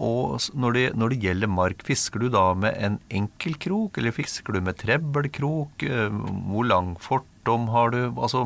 [0.05, 4.13] Og når det, når det gjelder mark, fisker du da med en enkel krok, eller
[4.13, 5.85] fisker du med trebbelkrok?
[5.87, 8.01] Eh, Hvor lang fortom har du?
[8.19, 8.45] Altså,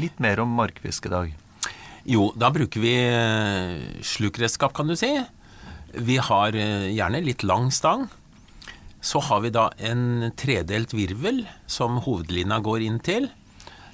[0.00, 1.36] litt mer om markfiske i dag.
[2.08, 5.10] Jo, da bruker vi eh, slukredskap, kan du si.
[5.94, 8.08] Vi har eh, gjerne litt lang stang.
[9.00, 13.30] Så har vi da en tredelt virvel som hovedlina går inn til.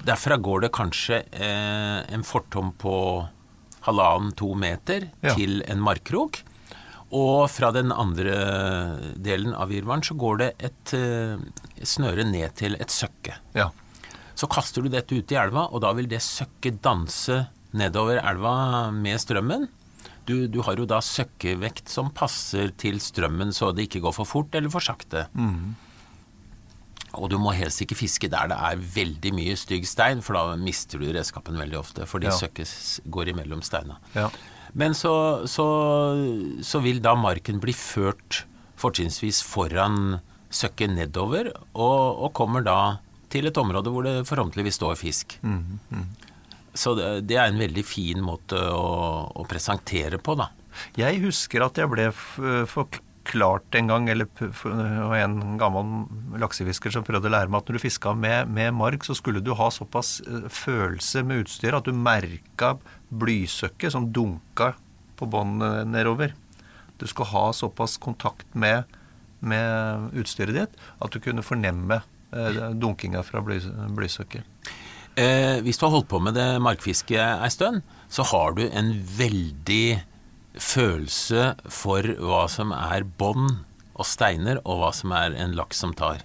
[0.07, 2.95] Derfra går det kanskje eh, en fortom på
[3.87, 5.35] halvannen-to meter Ja.
[5.35, 6.41] til en markkrok.
[7.15, 8.35] Og fra den andre
[9.15, 11.39] delen av virvelen så går det et eh,
[11.87, 13.37] snøre ned til et søkke.
[13.55, 13.71] Ja.
[14.37, 17.45] Så kaster du dette ut i elva, og da vil det søkket danse
[17.77, 19.69] nedover elva med strømmen.
[20.27, 24.27] Du, du har jo da søkkevekt som passer til strømmen, så det ikke går for
[24.27, 25.27] fort eller for sakte.
[27.17, 30.57] Og du må helst ikke fiske der det er veldig mye stygg stein, for da
[30.61, 32.05] mister du redskapen veldig ofte.
[32.11, 32.35] Fordi Ja.
[32.37, 33.97] søkket går imellom steina.
[34.15, 34.29] Ja.
[34.75, 35.65] Men så, så,
[36.61, 38.43] så vil da marken bli ført
[38.77, 40.19] fortrinnsvis foran
[40.53, 42.99] søkket nedover, og, og kommer da
[43.33, 45.39] til et område hvor det forhåpentligvis står fisk.
[46.77, 48.87] Så det, er en veldig fin måte å,
[49.33, 50.51] å presentere på, da.
[50.97, 52.11] Jeg husker at jeg ble
[53.27, 54.29] forklart en gang, eller
[55.17, 59.07] en gammel laksefisker som prøvde å lære meg at når du fiska med, med mark,
[59.07, 62.77] så skulle du ha såpass eh, følelse med utstyret at du merka
[63.09, 64.75] blysøkket som dunka
[65.17, 66.35] på båndet nedover.
[67.01, 68.85] Du skulle ha såpass kontakt med,
[69.41, 74.45] med utstyret ditt at du kunne fornemme eh, dunkinga fra blysøkket.
[75.17, 77.81] Eh, hvis du har holdt på med det markfisket ei stund,
[78.13, 80.03] så har du en veldig
[80.61, 83.63] følelse for hva som er bånd
[83.97, 86.21] og steiner, og hva som er en laks som tar.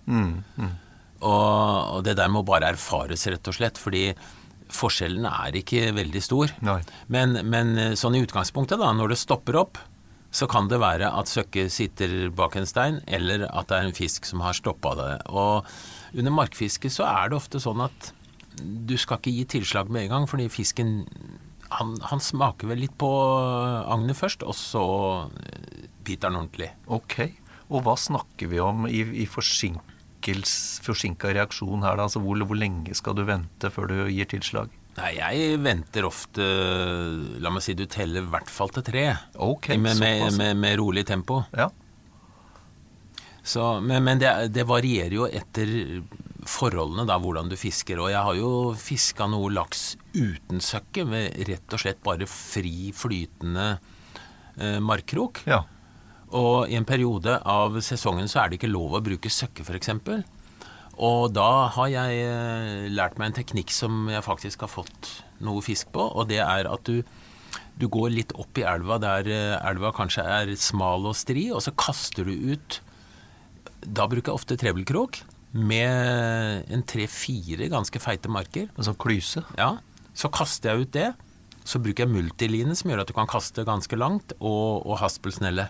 [1.22, 4.10] Og, og det der må bare erfares, rett og slett, fordi
[4.72, 6.52] forskjellen er ikke veldig stor.
[7.12, 9.80] Men, men eh, sånn i utgangspunktet, da, når det stopper opp,
[10.32, 13.96] så kan det være at søkket sitter bak en stein, eller at det er en
[13.96, 15.12] fisk som har stoppa det.
[15.28, 15.68] Og
[16.16, 18.14] under markfiske så er det ofte sånn at
[18.60, 21.02] du skal ikke gi tilslag med en gang, fordi fisken
[21.72, 24.84] han, han smaker vel litt på agnet først, og så
[25.40, 26.72] eh, biter han ordentlig.
[26.92, 27.22] Ok.
[27.72, 32.10] Og hva snakker vi om i, i forsinka reaksjon her, da?
[32.10, 34.74] Altså hvor, hvor lenge skal du vente før du gir tilslag?
[34.98, 36.44] Nei, jeg venter ofte
[37.40, 39.06] La meg si du teller i hvert fall til tre.
[39.40, 41.46] Ok, med, med, med, med rolig tempo.
[41.56, 41.70] Ja.
[43.42, 45.72] Så, men men det, det varierer jo etter
[46.48, 48.00] forholdene, da, hvordan du fisker.
[48.02, 52.92] Og jeg har jo fiska noe laks uten søkke, med rett og slett bare fri
[52.96, 53.68] flytende
[54.58, 55.46] eh, markkrok.
[55.50, 55.64] ja.
[56.32, 59.90] Og i en periode av sesongen så er det ikke lov å bruke søkke, f.eks.
[61.02, 65.10] Og da har jeg eh, lært meg en teknikk som jeg faktisk har fått
[65.44, 67.02] noe fisk på, og det er at du,
[67.76, 71.64] du går litt opp i elva der eh, elva kanskje er smal og stri, og
[71.66, 72.80] så kaster du ut
[73.82, 78.70] Da bruker jeg ofte trebelkrok med en tre-fire ganske feite marker.
[78.78, 79.44] En sånn klyse?
[79.60, 79.76] Ja,
[80.16, 81.12] så kaster jeg ut det.
[81.68, 85.68] Så bruker jeg multiline, som gjør at du kan kaste ganske langt, og, og haspelsnelle.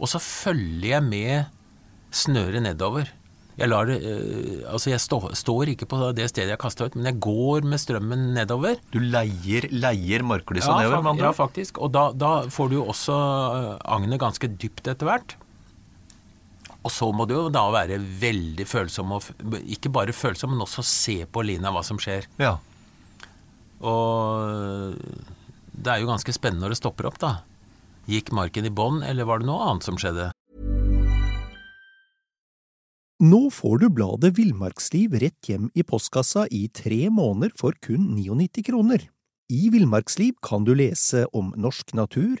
[0.00, 3.10] Og så følger jeg med snøret nedover.
[3.60, 7.10] Jeg, lar eh, altså jeg stå, står ikke på det stedet jeg kasta ut, men
[7.10, 8.78] jeg går med strømmen nedover.
[8.94, 11.82] Du leier, leier marklysa Ja, nedover, ja, faktisk.
[11.84, 15.36] Og da, da får du jo også eh, agnet ganske dypt etter hvert.
[16.80, 20.84] Og så må du jo da være veldig følsom, og ikke bare følsom, men også
[20.86, 22.28] se på lina hva som skjer.
[22.40, 22.56] Ja.
[23.84, 24.96] Og
[25.72, 27.32] det er jo ganske spennende når det stopper opp, da.
[28.10, 30.30] Gikk marken i bånn, eller var det noe annet som skjedde?
[33.20, 38.64] Nå får du bladet Villmarksliv rett hjem i postkassa i tre måneder for kun 99
[38.70, 39.04] kroner.
[39.52, 42.40] I Villmarksliv kan du lese om norsk natur,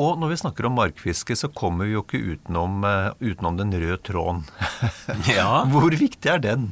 [0.00, 3.74] Og når vi snakker om markfiske, så kommer vi jo ikke utenom, eh, utenom den
[3.76, 4.44] røde tråden.
[5.28, 5.64] Ja.
[5.72, 6.70] Hvor viktig er den?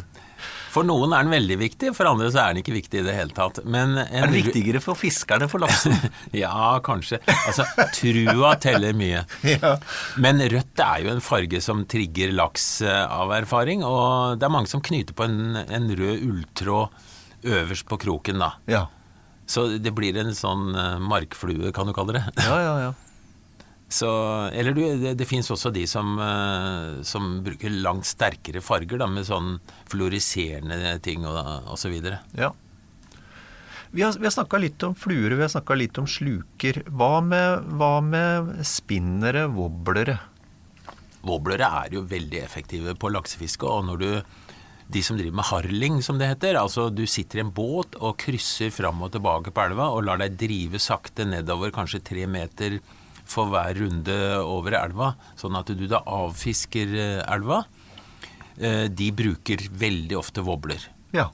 [0.68, 3.14] For noen er den veldig viktig, for andre så er den ikke viktig i det
[3.16, 3.58] hele tatt.
[3.64, 5.96] Men en Er den viktigere for fiskerne for laksen?
[6.36, 7.18] Ja, kanskje.
[7.48, 7.64] Altså,
[7.96, 9.24] trua teller mye.
[9.48, 9.72] ja.
[10.20, 14.54] Men rødt er jo en farge som trigger laks eh, av erfaring, og det er
[14.54, 17.02] mange som knyter på en, en rød ulltråd
[17.58, 18.52] øverst på kroken, da.
[18.70, 18.84] Ja,
[19.48, 22.24] Så det blir en sånn eh, markflue, kan du kalle det.
[22.44, 22.74] ja, ja.
[22.86, 22.94] ja.
[23.88, 24.08] Så,
[24.52, 29.08] eller du, det, det fins også de som, eh, som bruker langt sterkere farger, da,
[29.08, 29.54] med sånn
[29.88, 31.38] fluoriserende ting og,
[31.72, 32.22] og så videre.
[32.36, 32.52] ja.
[33.88, 36.82] Vi har, vi har snakka litt om fluer, vi har snakka litt om sluker.
[36.92, 40.18] Hva med, hva med spinnere, wobblere?
[41.24, 44.10] Wobblere er jo veldig effektive på laksefiske, og når du
[44.88, 46.56] de som driver med harling, som det heter.
[46.60, 50.20] Altså du sitter i en båt og krysser fram og tilbake på elva og lar
[50.22, 52.78] deg drive sakte nedover kanskje tre meter
[53.28, 57.62] for hver runde over elva, sånn at du da avfisker eh, elva.
[58.56, 60.86] Eh, De bruker veldig ofte wobbler.
[61.14, 61.28] Ja.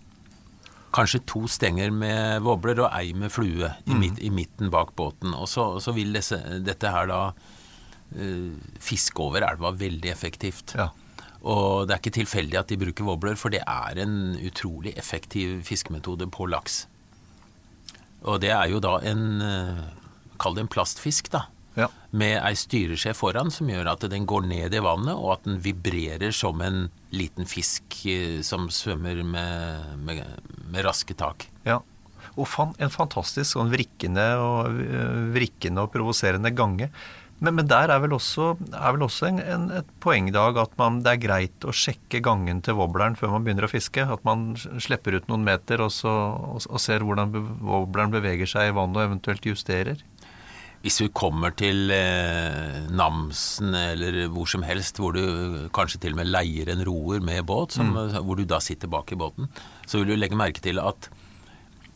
[0.94, 5.34] Kanskje to stenger med wobbler og ei med flue i, midt, i midten bak båten.
[5.34, 7.20] Og så, så vil disse, dette her da
[8.14, 8.52] eh,
[8.82, 10.74] fiske over elva veldig effektivt.
[10.78, 10.90] Ja.
[11.44, 15.58] Og det er ikke tilfeldig at de bruker wobbler, for det er en utrolig effektiv
[15.66, 16.84] fiskemetode på laks.
[18.24, 19.26] Og det er jo da en
[20.40, 21.44] Kall det en plastfisk, da.
[21.74, 21.88] Ja.
[22.14, 25.58] Med ei styresjef foran som gjør at den går ned i vannet, og at den
[25.64, 30.22] vibrerer som en liten fisk eh, som svømmer med, med,
[30.70, 31.48] med raske tak.
[31.66, 31.80] ja.
[32.34, 36.88] Og fan, en fantastisk sånn vrikkende og, øh, vrikkende og provoserende gange.
[37.44, 40.74] Men, men der er vel også, er vel også en, en, et poeng, Dag, at
[40.80, 44.06] man, det er greit å sjekke gangen til wobbleren før man begynner å fiske.
[44.16, 48.70] At man slipper ut noen meter og, så, og, og ser hvordan wobbleren beveger seg
[48.70, 50.02] i vannet og eventuelt justerer.
[50.84, 56.20] Hvis vi kommer til eh, Namsen eller hvor som helst, hvor du kanskje til og
[56.20, 59.48] med leier en roer med båt, som, hvor du da sitter bak i båten,
[59.88, 61.08] så vil du legge merke til at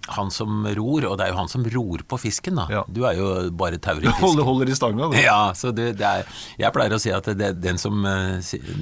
[0.09, 2.67] han som ror, og det er jo han som ror på fisken, da.
[2.73, 2.83] Ja.
[2.89, 6.41] Du er jo bare tauer Du holder, holder i stanga, Ja, så det, det er,
[6.61, 8.39] jeg pleier å si at det, den som uh,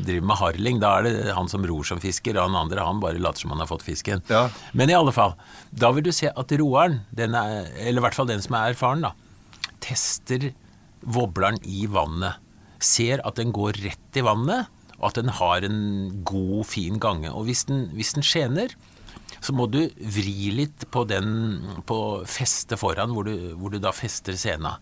[0.06, 3.02] driver med harling, da er det han som ror som fisker, og han andre han
[3.02, 4.22] bare later som han har fått fisken.
[4.30, 4.46] Ja.
[4.76, 5.36] Men i alle fall,
[5.70, 8.76] da vil du se at roeren, den er, eller i hvert fall den som er
[8.76, 9.14] erfaren, da,
[9.86, 10.50] tester
[11.06, 12.42] wobbleren i vannet.
[12.82, 14.68] Ser at den går rett i vannet,
[14.98, 15.80] og at den har en
[16.26, 17.30] god, fin gange.
[17.32, 18.74] Og hvis den, hvis den skjener,
[19.44, 21.28] så må du vri litt på den
[21.86, 21.98] på
[22.30, 24.76] festet foran, hvor du, hvor du da fester sena.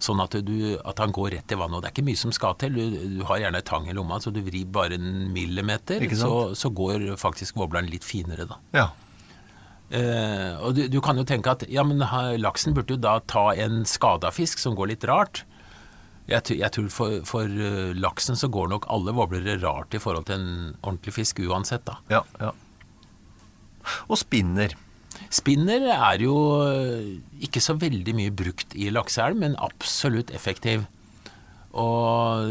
[0.00, 1.76] Sånn at, du, at han går rett i vannet.
[1.76, 2.76] Og det er ikke mye som skal til.
[2.76, 6.72] Du, du har gjerne tang i lomma, så du vrir bare en millimeter, så, så
[6.72, 8.60] går faktisk wobbleren litt finere, da.
[8.76, 8.88] Ja.
[9.90, 12.02] Eh, og du, du kan jo tenke at ja, men
[12.38, 15.44] laksen burde jo da ta en skada fisk som går litt rart.
[16.30, 20.28] Jeg, jeg tror for, for eh, laksen så går nok alle voblere rart i forhold
[20.28, 20.52] til en
[20.84, 21.98] ordentlig fisk uansett, da.
[22.12, 22.52] Ja, ja.
[24.06, 24.76] Og spinner.
[25.34, 26.36] Spinner er jo
[26.68, 30.86] eh, ikke så veldig mye brukt i lakseelv, men absolutt effektiv.
[31.78, 32.48] Og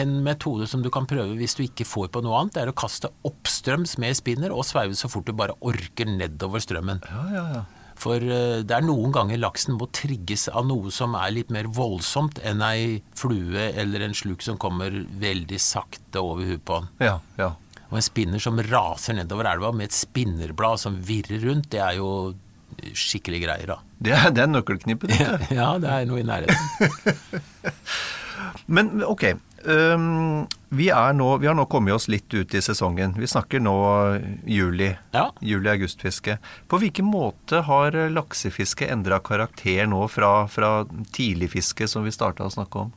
[0.00, 2.72] en metode som du kan prøve hvis du ikke får på noe annet, det er
[2.72, 7.02] å kaste oppstrøms med spinner og sveive så fort du bare orker nedover strømmen.
[7.10, 7.66] Ja, ja, ja.
[8.00, 11.68] For eh, det er noen ganger laksen må trigges av noe som er litt mer
[11.68, 16.88] voldsomt enn ei flue eller en sluk som kommer veldig sakte over huet på den.
[17.10, 17.50] Ja, ja.
[17.90, 21.98] Og en spinner som raser nedover elva med et spinnerblad som virrer rundt, det er
[21.98, 22.08] jo
[22.96, 23.78] skikkelig greier, da.
[24.00, 25.12] Det er, det er nøkkelknippet.
[25.12, 25.50] dette.
[25.58, 27.42] Ja, det er noe i nærheten.
[28.66, 33.12] Men ok, Um, vi, er nå, vi har nå kommet oss litt ut i sesongen.
[33.20, 33.74] Vi snakker nå
[34.48, 34.94] juli.
[35.12, 35.26] Ja.
[35.44, 36.38] Juli-augustfiske.
[36.70, 42.54] På hvilken måte har laksefiske endra karakter nå fra, fra tidligfiske, som vi starta å
[42.54, 42.94] snakke om?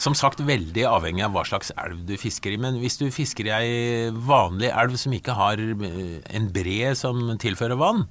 [0.00, 2.60] Som sagt, veldig avhengig av hva slags elv du fisker i.
[2.60, 3.74] Men hvis du fisker i ei
[4.14, 8.06] vanlig elv som ikke har eh, en bre som tilfører vann,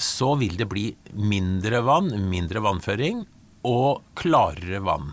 [0.00, 3.24] så vil det bli mindre vann, mindre vannføring
[3.66, 5.10] og klarere vann.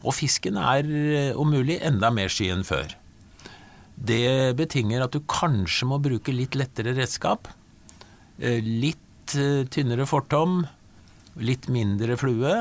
[0.00, 2.94] Og fisken er eh, om mulig enda mer sky enn før.
[4.00, 7.50] Det betinger at du kanskje må bruke litt lettere redskap.
[8.40, 10.62] eh, Litt eh, tynnere fortom,
[11.36, 12.54] litt mindre flue,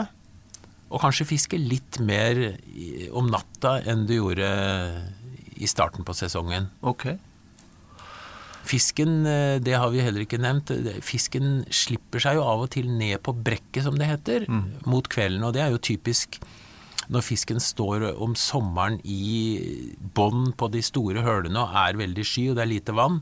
[0.90, 2.38] og kanskje fiske litt mer
[3.14, 4.48] om natta enn du gjorde
[5.62, 6.66] i starten på sesongen.
[6.82, 7.12] Ok.
[8.70, 9.24] Fisken,
[9.64, 10.72] det har vi heller ikke nevnt,
[11.06, 14.46] fisken slipper seg jo av og til ned på brekket, som det heter,
[14.86, 15.46] mot kvelden.
[15.48, 16.38] Og det er jo typisk
[17.10, 19.20] når fisken står om sommeren i
[20.14, 23.22] bånn på de store hølene og er veldig sky og det er lite vann.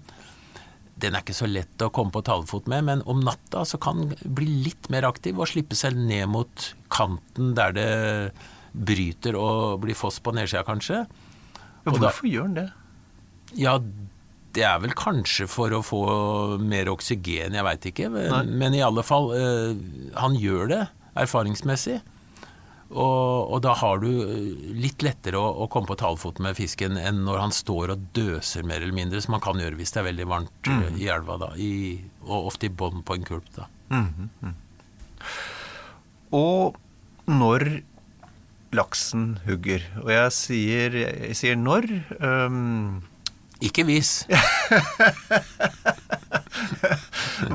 [0.98, 4.02] Den er ikke så lett å komme på talefot med, men om natta så kan
[4.10, 7.88] den bli litt mer aktiv og slippe seg ned mot kanten der det
[8.78, 11.04] bryter og blir foss på nedsida, kanskje.
[11.86, 12.68] Ja, hvorfor da- gjør den det?
[13.62, 13.78] Ja,
[14.58, 16.02] det er vel kanskje for å få
[16.60, 18.10] mer oksygen, jeg veit ikke.
[18.12, 19.78] Men, men i alle fall, øh,
[20.18, 20.82] han gjør det
[21.16, 22.02] erfaringsmessig.
[22.88, 26.96] Og, og da har du eh, litt lettere å, å komme på talefot med fisken
[27.02, 30.02] enn når han står og døser mer eller mindre, som man kan gjøre hvis det
[30.02, 30.86] er veldig varmt mm.
[31.02, 31.52] i elva, da.
[31.60, 31.72] I,
[32.24, 33.68] og ofte i bånn på en kulp, da.
[36.38, 36.78] Og
[37.28, 37.68] når
[38.76, 43.04] laksen hugger, og jeg sier, jeg sier når um...
[43.58, 44.28] Ikke hvis.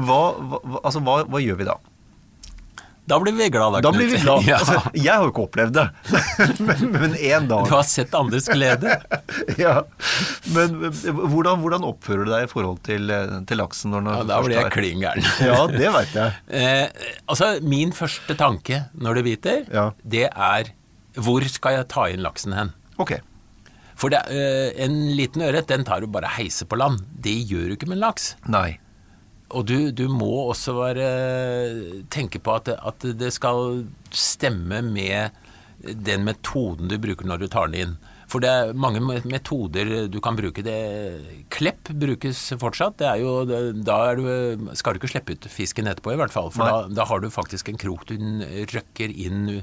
[0.02, 1.76] hva, hva, altså, hva, hva gjør vi da?
[3.12, 4.46] Da blir vi glad, da, Da blir vi glad.
[4.48, 4.58] Ja.
[4.62, 5.84] Altså, jeg har jo ikke opplevd det,
[6.96, 7.66] men, én en dag.
[7.68, 8.96] Du har sett andres glede.
[9.60, 9.82] Ja.
[10.54, 13.10] Men hvordan, hvordan oppfører du deg i forhold til,
[13.48, 13.92] til laksen?
[13.92, 15.26] Når den Ja, da blir jeg klin gæren.
[15.44, 16.38] Ja, det veit jeg.
[16.48, 19.90] Eh, altså, min første tanke når det biter, Ja.
[20.04, 20.72] det er
[21.20, 22.72] hvor skal jeg ta inn laksen hen?
[23.02, 23.18] Ok.
[24.00, 27.02] For det, eh, en liten ørret, den tar du bare heise på land.
[27.12, 28.32] Det gjør du ikke med en laks.
[28.48, 28.78] Nei.
[29.52, 31.08] Og du, du må også være,
[32.12, 35.30] tenke på at at det skal stemme med
[35.82, 37.94] den metoden du bruker når du tar den inn.
[38.32, 40.64] For det er mange metoder du kan bruke.
[40.64, 40.76] Det,
[41.52, 42.96] klepp brukes fortsatt.
[43.02, 43.32] Det er jo,
[43.84, 46.48] da er du, skal du ikke slippe ut fisken etterpå, i hvert fall.
[46.54, 48.16] For da, da har du faktisk en krok du
[48.72, 49.58] røkker inn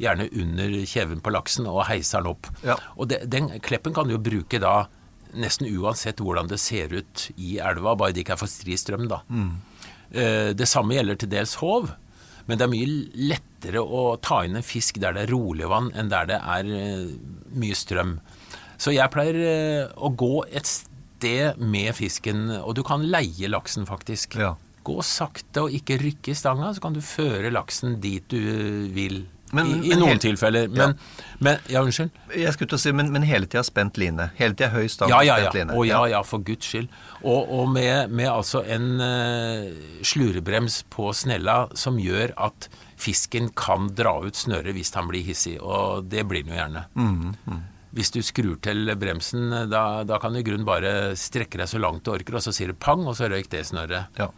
[0.00, 2.48] gjerne under kjeven på laksen og heiser den opp.
[2.64, 2.78] Ja.
[2.96, 4.86] Og det, den kleppen kan du bruke da
[5.36, 9.08] nesten uansett hvordan det ser ut i elva, bare det ikke er for stri strøm,
[9.10, 9.22] da.
[9.28, 9.52] Mm.
[10.58, 11.92] det samme gjelder til dels håv,
[12.50, 12.86] men det er mye
[13.30, 16.70] lettere å ta inn en fisk der det er rolig vann, enn der det er
[16.74, 17.12] eh,
[17.54, 18.16] mye strøm.
[18.80, 23.86] Så jeg pleier eh, å gå et sted med fisken, og du kan leie laksen,
[23.86, 24.34] faktisk.
[24.40, 24.56] Ja.
[24.82, 28.40] Gå sakte og ikke rykke i stanga, så kan du føre laksen dit du
[28.96, 29.22] vil.
[29.52, 30.68] Men- I, I men noen tilfeller.
[30.70, 30.92] Men,
[31.42, 32.10] men Ja, unnskyld?
[32.36, 34.28] Jeg skulle til å si, men, men hele tida spent line.
[34.38, 35.10] Hele tida høy stand.
[35.10, 35.50] Ja, ja, ja.
[35.54, 35.74] line.
[35.74, 36.86] Og ja, ja, for guds skyld.
[37.22, 39.66] Og, og med, med altså en uh,
[40.06, 42.68] slurebrems på snella som gjør at
[43.00, 46.82] fisken kan dra ut snøret hvis han blir hissig, og det blir han jo gjerne.
[46.94, 47.60] Mm,
[47.96, 51.80] Hvis du skrur til bremsen, da, da kan du i grunnen bare strekke deg så
[51.82, 54.06] langt du orker, og så sier det pang, og så røyk det snøret.
[54.20, 54.28] Ja.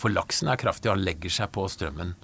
[0.00, 2.14] For laksen er kraftig, og han legger seg på strømmen.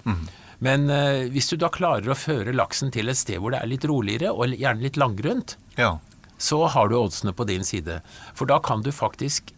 [0.65, 3.71] Men eh, hvis du da klarer å føre laksen til et sted hvor det er
[3.71, 5.95] litt roligere, og gjerne litt langgrunt, ja.
[6.37, 8.01] så har du oddsene på din side.
[8.37, 9.55] For da kan du faktisk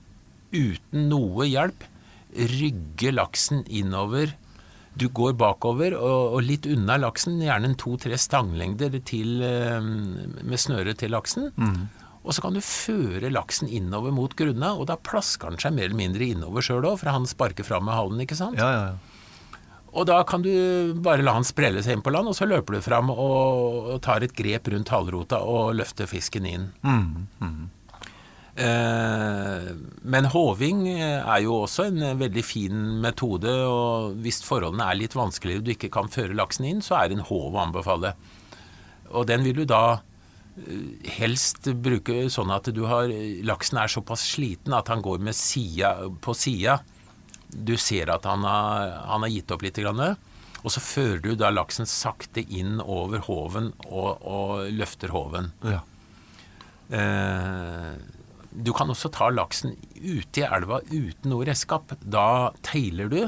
[0.52, 1.88] uten noe hjelp
[2.32, 4.36] rygge laksen innover.
[4.94, 10.60] Du går bakover og, og litt unna laksen, gjerne en to-tre stanglengder til, eh, med
[10.60, 11.50] snøre til laksen.
[12.22, 15.88] Og så kan du føre laksen innover mot grunna, og da plasker han seg mer
[15.88, 18.60] eller mindre innover sjøl òg, for han sparker fram med halen, ikke sant?
[18.60, 19.11] Ja, ja, ja.
[19.92, 20.52] Og da kan du
[21.04, 24.24] bare la han sprelle seg inn på land, og så løper du fram og, tar
[24.24, 26.68] et grep rundt halvrota og løfter fisken inn.
[28.52, 29.68] Eh,
[30.04, 35.62] men håving er jo også en veldig fin metode, og hvis forholdene er litt vanskeligere
[35.62, 38.14] og du ikke kan føre laksen inn, så er en håv å anbefale.
[39.12, 40.00] Og den vil du da
[40.56, 43.12] eh, helst bruke sånn at du har
[43.44, 46.80] Laksen er såpass sliten at han går med sida på sida.
[47.52, 49.80] Du ser at han har, han har gitt opp litt.
[49.82, 50.16] Grann,
[50.62, 55.52] og så fører du da laksen sakte inn over håven og, og løfter håven.
[55.66, 55.82] ja.
[56.92, 57.92] Eh,
[58.52, 61.94] du kan også ta laksen ute i elva uten noe redskap.
[62.04, 63.22] Da teiler du.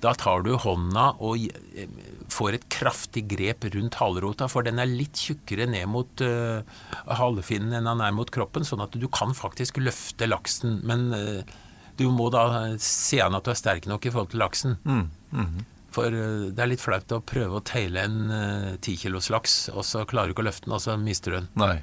[0.00, 1.44] Da tar du hånda og
[1.76, 1.92] eh,
[2.32, 6.60] får et kraftig grep rundt halerota, for den er litt tjukkere ned mot uh,
[7.06, 10.80] halefinnen enn den er mot kroppen, sånn at du kan faktisk løfte laksen.
[10.88, 11.56] Men eh,
[11.96, 12.44] du må da
[12.82, 14.78] se an at du er sterk nok i forhold til laksen.
[15.96, 19.84] For eh, det er litt flaut å prøve å teile en ti kilos laks, og
[19.88, 21.52] så klarer du ikke å løfte den, og så mister du den.
[21.60, 21.76] Nei.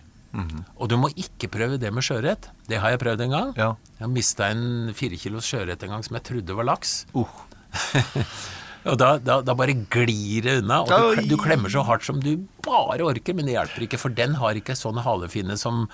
[0.81, 2.49] Og du må ikke prøve det med sjøørret.
[2.65, 3.51] Det har jeg prøvd en gang.
[3.59, 3.69] Ja.
[3.99, 7.03] Jeg mista en fire kilos sjøørret en gang som jeg trodde var laks.
[7.13, 7.29] Uh.
[8.83, 12.17] Og da, da, da bare glir det unna, og du, du klemmer så hardt som
[12.19, 12.33] du
[12.65, 15.85] bare orker, men det hjelper ikke, for den har ikke sånn halefinne som,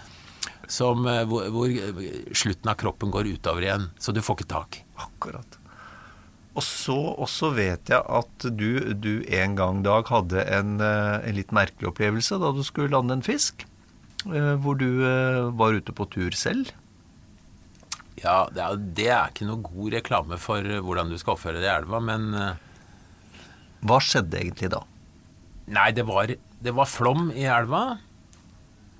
[0.69, 1.71] som eh, hvor, hvor
[2.37, 4.81] slutten av kroppen går utover igjen, så du får ikke tak.
[4.99, 5.57] Akkurat.
[6.57, 11.37] Og så, også vet jeg at du, du en gang, Dag, hadde en, eh, en
[11.37, 13.63] litt merkelig opplevelse da du skulle lande en fisk.
[14.27, 16.73] eh, Hvor du eh, var ute på tur selv.
[18.19, 21.61] Ja, det er, det er ikke noe god reklame for eh, hvordan du skal oppføre
[21.61, 22.65] deg i elva, men eh,
[23.87, 24.81] Hva skjedde egentlig da?
[25.71, 27.83] Nei, det var, det var flom i elva.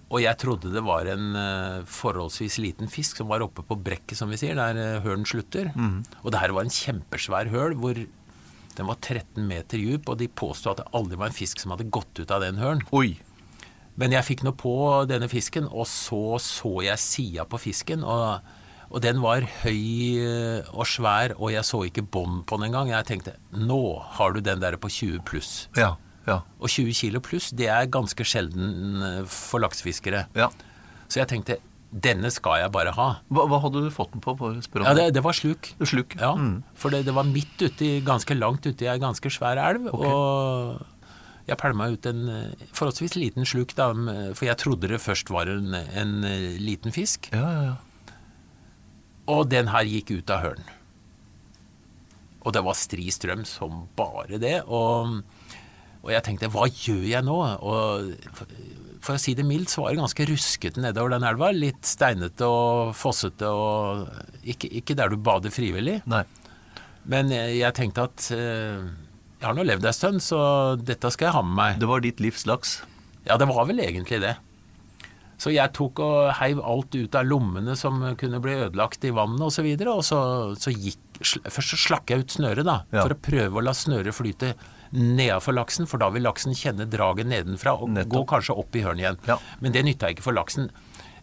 [0.10, 4.18] Og jeg trodde det var en uh, forholdsvis liten fisk som var oppe på brekket,
[4.18, 5.70] som vi sier, der uh, hølen slutter.
[6.24, 7.99] Og det her var en kjempesvær høl hvor
[8.80, 11.74] den var 13 meter djup, og de påstod at det aldri var en fisk som
[11.74, 12.86] hadde gått ut av den hølen.
[12.95, 13.18] Oi.
[13.99, 14.74] Men jeg fikk nå på
[15.10, 18.05] denne fisken, og så så jeg sida på fisken.
[18.07, 18.45] Og,
[18.88, 19.82] og den var høy
[20.24, 22.93] eh, og svær, og jeg så ikke bånd på den engang.
[22.93, 23.82] Jeg tenkte nå
[24.16, 25.68] har du den der på 20 pluss.
[25.76, 25.97] Ja.
[26.30, 26.38] Ja.
[26.61, 30.27] Og 20 kilo pluss, det er ganske sjelden eh, for laksefiskere.
[30.38, 30.51] ja.
[31.09, 31.55] Så jeg tenkte
[31.89, 33.05] denne skal jeg bare ha.
[33.34, 34.36] Hva, hva hadde du fått den på?
[34.38, 34.51] på
[34.86, 35.71] Ja, det, det var sluk.
[35.82, 36.13] Sluk.
[36.19, 36.59] Ja, Mm.
[36.77, 39.88] For det, det var midt ute ganske langt ute i ei ganske svær elv.
[39.89, 40.84] Og
[41.49, 43.89] jeg pælma ut en eh, forholdsvis liten sluk, da,
[44.38, 47.32] for jeg trodde det først var en, en eh, liten fisk.
[47.34, 48.13] Ja, ja, ja.
[49.30, 50.69] Og den her gikk ut av hølen.
[52.45, 54.59] Og det var stri strøm som bare det.
[54.69, 55.19] Og,
[55.99, 57.37] og jeg tenkte hva gjør jeg nå?
[57.59, 58.13] Og
[59.03, 61.51] for, å si det mildt så var det ganske ruskete nedover den elva.
[61.55, 64.07] Litt steinete og fossete og
[64.47, 65.99] ikke, ikke der du bader frivillig.
[66.09, 66.23] Nei.
[67.09, 68.85] Men jeg, jeg tenkte at eh,
[69.39, 70.39] jeg har nå levd ei stund, så
[70.79, 71.81] dette skal jeg ha med meg.
[71.81, 72.79] Det var ditt livs laks.
[73.27, 74.35] Ja, det var vel egentlig det.
[75.39, 79.39] Så jeg tok og heiv alt ut av lommene som kunne bli ødelagt i vannet
[79.39, 79.47] osv.
[79.47, 80.19] Og, så videre, og så,
[80.59, 82.77] så gikk Først så slakk jeg ut snøret, da.
[82.95, 83.01] Ja.
[83.01, 84.53] For å prøve å la snøret flyte
[84.91, 88.13] nedafor laksen, for da vil laksen kjenne draget nedenfra og Nettopp.
[88.15, 89.19] gå kanskje opp i hørnet igjen.
[89.27, 89.37] Ja.
[89.61, 90.69] Men det nytta ikke for laksen.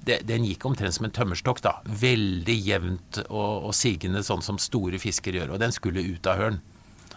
[0.07, 1.73] Det, den gikk omtrent som en tømmerstokk, da.
[1.85, 5.57] Veldig jevnt og, og sigende, sånn som store fisker gjør.
[5.57, 6.61] Og den skulle ut av hørn.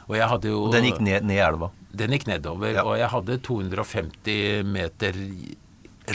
[0.10, 1.70] Og jeg hadde jo den gikk ned, ned i elva.
[1.94, 2.82] den gikk nedover, Ja.
[2.84, 5.14] og jeg hadde 250 meter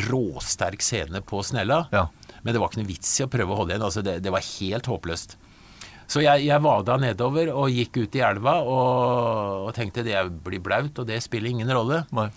[0.08, 1.86] råsterk scene på snella.
[1.92, 2.08] Ja.
[2.42, 3.84] Men det var ikke noe vits i å prøve å holde igjen.
[3.86, 5.36] Altså det, det var helt håpløst.
[6.10, 10.60] Så jeg, jeg vada nedover og gikk ut i elva og, og tenkte det blir
[10.62, 12.02] blaut, og det spiller ingen rolle.
[12.14, 12.28] Nei.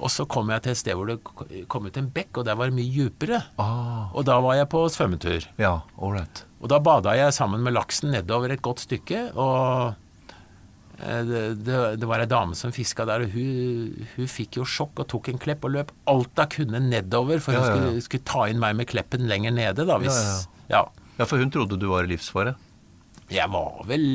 [0.00, 1.18] Og så kom jeg til et sted hvor det
[1.68, 3.42] kom ut en bekk, og der var det mye djupere.
[3.60, 5.44] Ah, Og da var jeg på svømmetur.
[5.60, 6.46] ja, ålreit.
[6.60, 9.92] Og da bada jeg sammen med laksen nedover et godt stykke, og
[11.00, 14.64] eh, det, det, det var ei dame som fiska der, og hun, hun fikk jo
[14.68, 17.74] sjokk og tok en klepp og løp alt hun kunne nedover, for Ja, hun ja,
[17.76, 17.84] ja.
[17.92, 20.82] skulle, skulle ta inn meg med kleppen lenger nede, da, hvis Ja, ja,
[21.20, 22.54] Ja, for hun trodde du var i livsfare.
[23.30, 24.06] Jeg var vel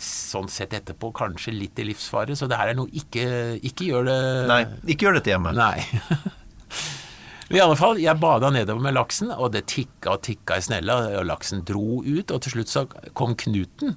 [0.00, 3.24] sånn sett etterpå kanskje litt i livsfare, så det her er noe ikke
[3.68, 4.62] Ikke gjør det Nei,
[4.94, 5.52] ikke gjør dette hjemme.
[5.56, 5.82] Nei.
[7.50, 11.00] I alle fall, jeg bada nedover med laksen, og det tikka og tikka i snella,
[11.18, 12.84] og laksen dro ut, og til slutt så
[13.18, 13.96] kom knuten.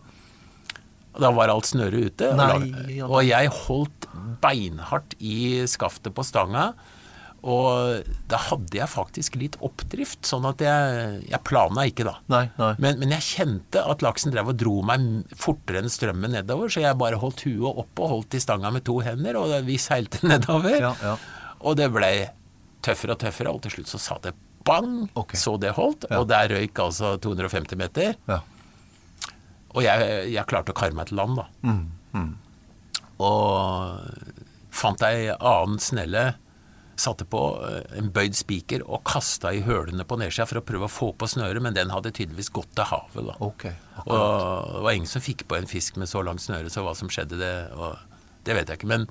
[1.13, 4.07] Og da var alt snøret ute, Nei, og jeg holdt
[4.41, 6.71] beinhardt i skaftet på stanga,
[7.43, 12.13] og da hadde jeg faktisk litt oppdrift, sånn at jeg, jeg plana ikke da.
[12.31, 12.69] Nei, nei.
[12.79, 16.85] Men, men jeg kjente at laksen drev og dro meg fortere enn strømmen nedover, så
[16.85, 20.23] jeg bare holdt huet oppe og holdt i stanga med to hender, og vi seilte
[20.31, 20.77] nedover.
[20.79, 21.17] Ja, ja.
[21.67, 22.13] Og det ble
[22.83, 24.33] tøffere og tøffere, og til slutt så sa det
[24.63, 25.39] bang, okay.
[25.39, 26.07] så det holdt.
[26.09, 26.21] Ja.
[26.21, 28.15] Og der røyk altså 250 meter.
[28.29, 28.39] Ja.
[29.73, 31.47] Og jeg, jeg klarte å kare meg til land, da.
[31.67, 32.31] Mm,
[33.23, 33.99] Og
[34.73, 36.25] fant ei annen snelle,
[37.03, 40.87] satte på eh, en bøyd spiker og kasta i hølene på nedsida for å prøve
[40.87, 43.37] å få på snøret, men den hadde tydeligvis gått til havet, da.
[43.43, 43.75] Okay,
[44.05, 46.95] Og det var ingen som fikk på en fisk med så langt snøre, så hva
[46.97, 47.53] som skjedde, det,
[48.47, 48.91] det vet jeg ikke.
[48.93, 49.07] Men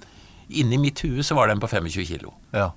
[0.53, 2.34] inni mitt hue så var den på 25 kilo.
[2.57, 2.70] Ja.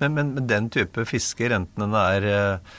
[0.00, 2.76] Men, men, men den type fisker, enten den er eh,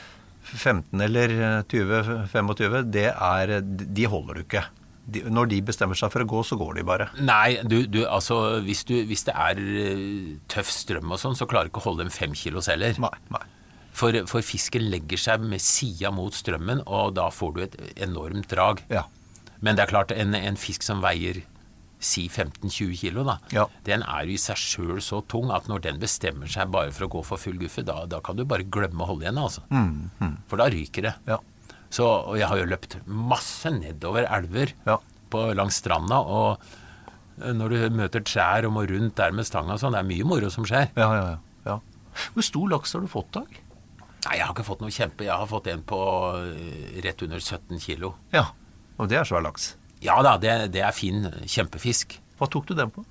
[0.55, 4.65] 15 eller eh, 20-25, det er De holder du ikke.
[5.07, 7.05] De, når de bestemmer seg for å gå, så går de bare.
[7.23, 11.47] Nei, du, du altså hvis, du, hvis det er eh, tøff strøm og sånn, så
[11.47, 12.97] klarer du ikke å holde dem fem kilos heller.
[12.99, 13.43] Nei, nei.
[13.97, 18.49] For, for fisken legger seg med sida mot strømmen, og da får du et enormt
[18.51, 18.83] drag.
[18.93, 19.05] Ja.
[19.63, 21.39] Men det er klart, en, en fisk som veier
[21.97, 23.63] si 15-20 kilo, da, Ja.
[23.87, 27.07] den er jo i seg sjøl så tung at når den bestemmer seg bare for
[27.07, 29.63] å gå for full guffe, da, da kan du bare glemme å holde igjen, altså.
[30.51, 31.15] For da ryker det.
[31.31, 31.39] Ja.
[31.89, 34.97] Så, og jeg har jo løpt masse nedover elver Ja.
[35.31, 36.59] på, langs stranda, og
[37.41, 40.09] eh, når du møter trær og må rundt der med stanga og sånn, det er
[40.09, 40.89] mye moro som skjer.
[40.99, 41.37] Ja, ja, ja,
[41.71, 41.79] ja.
[42.35, 43.47] Hvor stor laks har du fått, Dag?
[44.27, 45.23] Nei, jeg har ikke fått noe kjempe.
[45.23, 45.99] Jeg har fått en på
[46.41, 48.15] eh, rett under 17 kilo.
[48.33, 48.47] Ja.
[48.97, 49.75] Og det er svær laks.
[50.03, 52.17] Ja da, det, det er fin kjempefisk.
[52.37, 53.05] Hva tok du den på?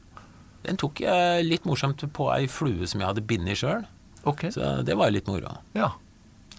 [0.66, 3.85] Den tok jeg litt morsomt på ei flue som jeg hadde bindet sjøl.
[4.27, 4.51] Okay.
[4.51, 5.55] Så det var litt moro.
[5.79, 5.93] Ja.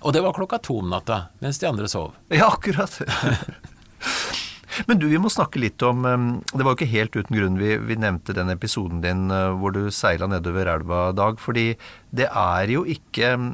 [0.06, 2.14] Og det var klokka to om natta, mens de andre sov.
[2.30, 3.00] Ja, akkurat.
[4.88, 7.56] Men du, vi må snakke litt om um, Det var jo ikke helt uten grunn
[7.58, 11.40] vi, vi nevnte den episoden din uh, hvor du seila nedover elva, Dag.
[11.42, 11.72] Fordi
[12.14, 13.48] det er jo ikke um,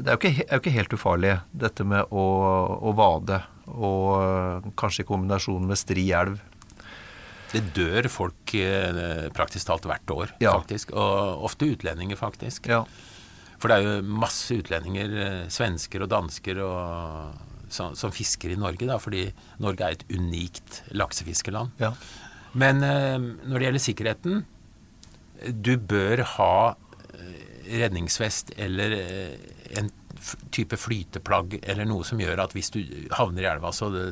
[0.00, 2.24] Det er jo ikke, er jo ikke helt ufarlig, dette med å,
[2.80, 3.42] å vade.
[3.76, 6.40] Og uh, kanskje i kombinasjon med stri elv.
[7.50, 10.52] Det dør folk eh, praktisk talt hvert år, Ja.
[10.60, 10.92] faktisk.
[10.94, 12.68] Og ofte utlendinger, faktisk.
[12.70, 12.84] Ja.
[13.60, 18.58] For det er jo masse utlendinger, eh, svensker og dansker, og, som, som fisker i
[18.60, 19.26] Norge, da, fordi
[19.62, 21.76] Norge er et unikt laksefiskeland.
[21.82, 21.94] ja.
[22.50, 23.14] Men eh,
[23.46, 24.40] når det gjelder sikkerheten
[25.62, 26.54] Du bør ha
[27.14, 28.96] eh, redningsvest eller
[29.78, 29.92] en
[30.50, 32.80] type flyteplagg eller noe som gjør at hvis du
[33.14, 34.02] havner i elva, så det,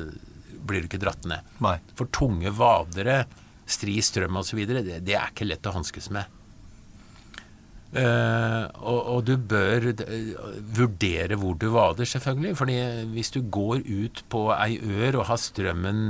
[0.63, 1.51] blir du ikke dratt ned.
[1.63, 1.75] Nei.
[1.99, 3.25] For tunge vadere,
[3.69, 6.38] stri strøm osv., det, det er ikke lett å hanskes med.
[7.89, 9.87] Eh, og, og du bør
[10.77, 12.55] vurdere hvor du vader, selvfølgelig.
[12.57, 12.75] fordi
[13.15, 16.03] hvis du går ut på ei ør og har strømmen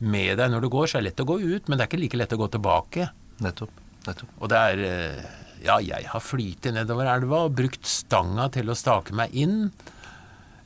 [0.00, 1.90] med deg når du går, så er det lett å gå ut, men det er
[1.90, 3.10] ikke like lett å gå tilbake.
[3.44, 3.82] Nettopp.
[4.06, 4.32] Nettopp.
[4.40, 5.26] Og det er uh,
[5.66, 9.70] Ja, jeg har flytet nedover elva og brukt stanga til å stake meg inn.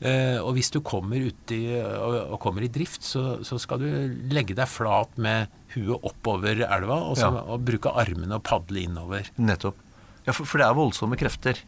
[0.01, 3.87] Uh, og hvis du kommer uti og, og kommer i drift, så, så skal du
[4.33, 7.43] legge deg flat med huet oppover elva, og, så, Ja.
[7.53, 9.29] og bruke armene og padle innover.
[9.39, 9.79] Nettopp.
[10.27, 11.59] Ja, for, for det er voldsomme krefter.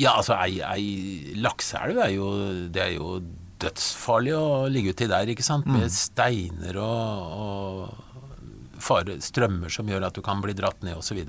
[0.00, 2.28] Ja, altså ei, ei lakseelv er jo
[2.72, 3.18] Det er jo
[3.62, 5.68] dødsfarlig å ligge uti der, ikke sant?
[5.70, 11.20] Med steiner og, og fare, strømmer som gjør at du kan bli dratt ned, osv.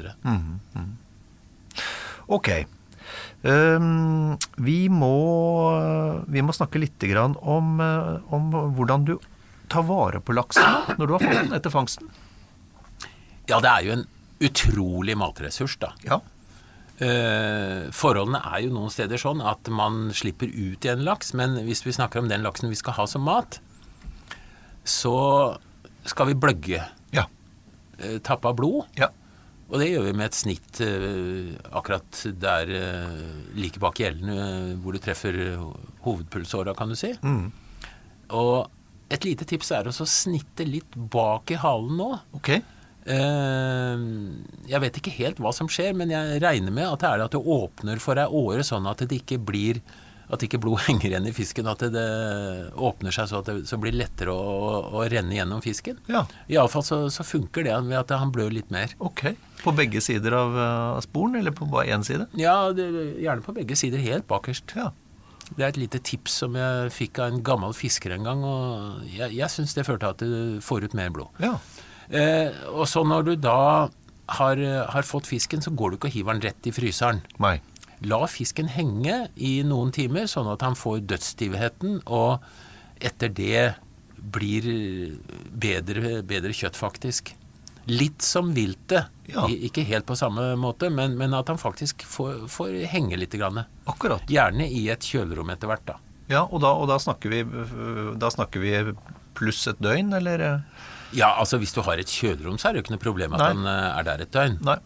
[2.34, 2.50] Ok.
[3.44, 5.14] Um, vi, må,
[6.32, 9.18] vi må snakke litt grann om, eh, om hvordan du
[9.70, 12.10] tar vare på laksen når du har fått den etter fangsten.
[13.52, 14.06] Ja, det er jo en
[14.46, 15.94] utrolig matressurs, da.
[16.08, 16.20] Ja.
[16.94, 21.58] Uh, forholdene er jo noen steder sånn at man slipper ut i en laks, men
[21.66, 23.58] hvis vi snakker om den laksen vi skal ha som mat,
[24.86, 25.16] så
[26.06, 26.84] skal vi bløgge.
[27.16, 27.26] Ja.
[27.98, 28.86] Uh, tappe av blod.
[29.00, 29.10] Ja.
[29.74, 32.70] Og det gjør vi med et snitt uh, akkurat der
[33.58, 35.40] like bak gjellene hvor du treffer
[36.06, 37.16] hovedpulsåra, kan du si.
[37.26, 37.50] Mm.
[38.38, 42.12] Og et lite tips er å snitte litt bak i halen nå.
[42.38, 42.56] Ok.
[43.06, 44.06] Eh,
[44.70, 47.36] jeg vet ikke helt hva som skjer, men jeg regner med at det er at
[47.36, 49.84] du åpner for ei åre, sånn at det ikke blir
[50.34, 52.06] at ikke blod henger igjen i fisken, at det,
[52.74, 56.00] åpner seg så at det så blir lettere å, å renne gjennom fisken.
[56.12, 56.26] Ja.
[56.52, 58.96] Iallfall så, så funker det ved at han blør litt mer.
[59.04, 59.28] Ok.
[59.64, 62.28] På begge sider av eh, sporen, eller på bare én side?
[62.40, 62.90] Ja, det,
[63.24, 64.76] gjerne på begge sider, helt bakerst.
[64.80, 64.92] Ja.
[65.54, 69.04] Det er et lite tips som jeg fikk av en gammel fisker en gang, og
[69.12, 71.44] jeg, jeg syns det førte til at du får ut mer blod.
[71.44, 71.58] Ja.
[72.10, 73.90] Eh, og så når du da
[74.40, 74.64] har,
[74.96, 77.22] har fått fisken, så går du ikke og hiver den rett i fryseren.
[77.44, 77.58] Nei.
[78.04, 82.44] La fisken henge i noen timer, sånn at han får dødsstivheten, og
[83.04, 83.64] etter det
[84.24, 84.68] blir
[85.52, 87.34] bedre, bedre kjøtt, faktisk.
[87.92, 89.12] Litt som viltet.
[89.28, 89.44] Ja.
[89.48, 93.36] Ikke helt på samme måte, men, men at han faktisk får, får henge litt.
[93.36, 93.66] Grann.
[93.90, 94.24] Akkurat.
[94.32, 96.00] Gjerne i et kjølerom etter hvert, da.
[96.32, 97.42] Ja, og da, og da snakker vi
[98.16, 98.72] Da snakker vi
[99.36, 100.62] pluss et døgn, eller?
[101.14, 103.44] Ja, altså hvis du har et kjølerom, så er det jo ikke noe problem at
[103.44, 103.50] Nei.
[103.54, 104.60] han eh, er der et døgn.
[104.66, 104.78] Nei.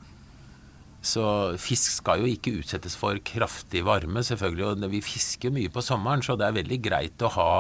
[1.08, 1.24] Så
[1.62, 4.66] fisk skal jo ikke utsettes for kraftig varme, selvfølgelig.
[4.74, 7.52] Og vi fisker mye på sommeren, så det er veldig greit å ha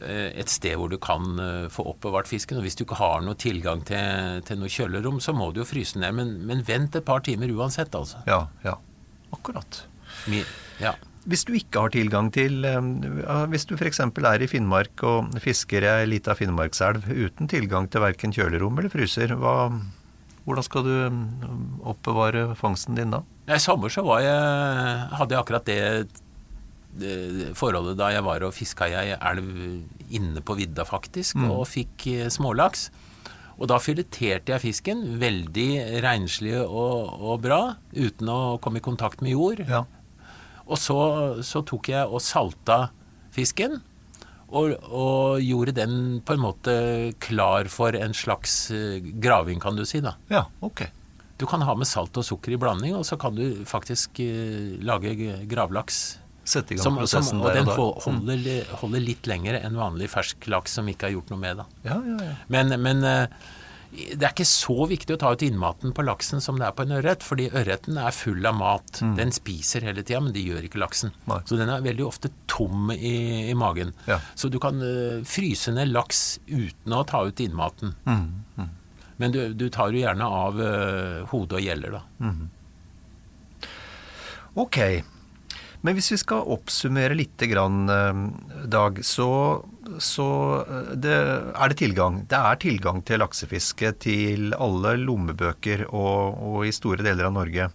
[0.00, 2.60] eh, et sted hvor du kan eh, få oppbevart fisken.
[2.60, 5.68] Og hvis du ikke har noe tilgang til, til noe kjølerom, så må du jo
[5.68, 6.16] fryse den ned.
[6.20, 8.22] Men, men vent et par timer uansett, altså.
[8.30, 8.78] Ja, ja.
[9.34, 9.82] Akkurat.
[10.30, 10.40] Mi,
[10.80, 10.94] ja.
[11.28, 12.78] Hvis du ikke har tilgang til eh,
[13.52, 14.00] Hvis du f.eks.
[14.00, 19.34] er i Finnmark og fisker ei lita finnmarkselv uten tilgang til verken kjølerom eller fryser,
[19.36, 19.68] hva,
[20.48, 23.20] hvordan skal du mm, oppbevare fangsten din da?
[23.48, 24.40] I sommer så var jeg,
[25.20, 25.82] hadde jeg akkurat det,
[27.00, 29.52] det forholdet da jeg var og fiska i ei elv
[30.08, 32.88] inne på vidda, faktisk, og fikk eh, smålaks.
[33.58, 37.62] Og da fileterte jeg fisken, veldig renslig og, og bra,
[37.92, 39.64] uten å komme i kontakt med jord.
[39.66, 39.82] Ja.
[40.68, 40.98] Og så,
[41.46, 42.88] så tok jeg og salta
[43.34, 43.78] fisken,
[44.48, 46.74] og, og gjorde den på en måte
[47.20, 50.14] klar for en slags eh, graving, kan du si, da.
[50.32, 50.86] Ja, ok.
[51.38, 54.72] Du kan ha med salt og sukker i blanding, og så kan du faktisk uh,
[54.82, 55.12] lage
[55.46, 56.18] gravlaks.
[56.48, 57.84] Sette i gang Som, som, prosessen og der den og da.
[58.08, 61.60] Den holder, holder litt lenger enn vanlig fersk laks som ikke har gjort noe med.
[61.60, 61.68] da.
[61.84, 62.34] Ja, ja, ja.
[62.50, 63.52] Men, men eh,
[63.90, 66.84] det er ikke så viktig å ta ut innmaten på laksen som det er på
[66.84, 69.00] en ørret, fordi ørreten er full av mat.
[69.16, 71.14] Den spiser hele tida, men det gjør ikke laksen.
[71.14, 71.24] Mm.
[71.32, 71.38] Nei.
[71.48, 73.14] Så den er veldig ofte tom i,
[73.48, 73.94] i magen.
[74.10, 74.20] Ja.
[74.38, 77.96] Så du kan uh, fryse ned laks uten å ta ut innmaten.
[78.04, 78.68] Mm,
[79.18, 82.02] Men du, du tar jo gjerne av uh, hode og gjeller, da.
[84.58, 84.78] Ok.
[85.86, 88.22] Men hvis vi skal oppsummere litt, eh,
[88.66, 89.28] Dag, så,
[90.02, 90.28] så
[90.64, 91.16] eh, det,
[91.54, 92.22] er det tilgang.
[92.26, 97.70] Det er tilgang til laksefiske til alle lommebøker og, og i store deler av Norge.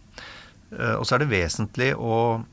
[0.75, 2.43] Eh, Og så er det vesentlig å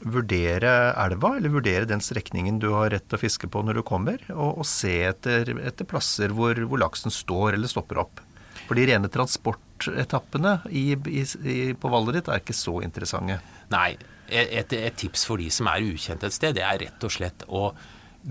[0.00, 3.82] vurdere elva, eller vurdere den strekningen du har rett til å fiske på når du
[3.84, 8.22] kommer, og, og se etter, etter plasser hvor, hvor laksen står eller stopper opp.
[8.64, 13.40] For de rene transportetappene i, i, i, på valget ditt er ikke så interessante.
[13.74, 13.96] Nei,
[14.32, 17.44] et, et tips for de som er ukjent et sted, det er rett og slett
[17.48, 17.72] å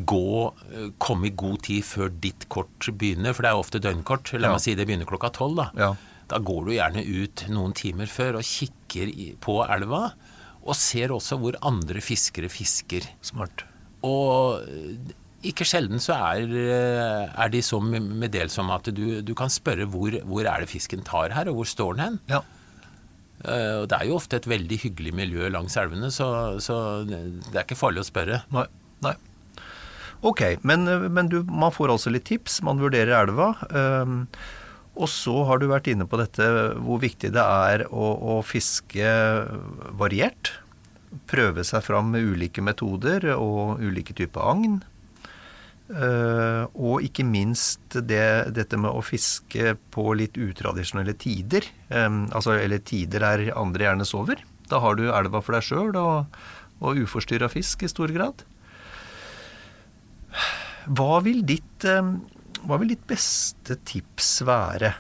[0.05, 4.33] gå, eh, komme i god tid før ditt kort begynner, for det er ofte døgnkort.
[4.39, 4.53] La Ja.
[4.53, 5.71] meg si det begynner klokka tolv, da.
[5.75, 5.95] Ja.
[6.29, 9.09] Da går du gjerne ut noen timer før og kikker
[9.41, 10.13] på elva,
[10.63, 13.07] og ser også hvor andre fiskere fisker.
[13.25, 13.63] Smart.
[14.05, 14.61] Og
[15.41, 20.11] ikke sjelden så er, eh, er de så meddelsomme at du, du kan spørre hvor,
[20.27, 22.19] hvor er det fisken tar her, og hvor står den hen?
[22.29, 22.41] Ja.
[23.45, 26.75] Eh, Og det er jo ofte et veldig hyggelig miljø langs elvene, så, så
[27.07, 28.41] det er ikke farlig å spørre.
[28.55, 28.65] Nei.
[29.05, 29.15] Nei.
[30.27, 30.83] Ok, men,
[31.15, 33.53] men du, man får altså litt tips, man vurderer elva.
[33.71, 34.25] Um,
[34.99, 36.43] og så har du vært inne på dette
[36.83, 39.13] hvor viktig det er å, å fiske
[39.95, 40.57] variert.
[41.31, 44.81] prøve seg fram med ulike metoder og ulike typer agn.
[45.89, 51.65] Eh, og ikke minst det, dette med å fiske på litt utradisjonelle tider.
[51.89, 54.43] Altså, eller tider der andre gjerne sover.
[54.69, 56.39] Da har du elva for deg sjøl og,
[56.85, 58.45] og uforstyrra fisk i stor grad.
[60.89, 64.93] Hva vil ditt, hva vil ditt beste tips være?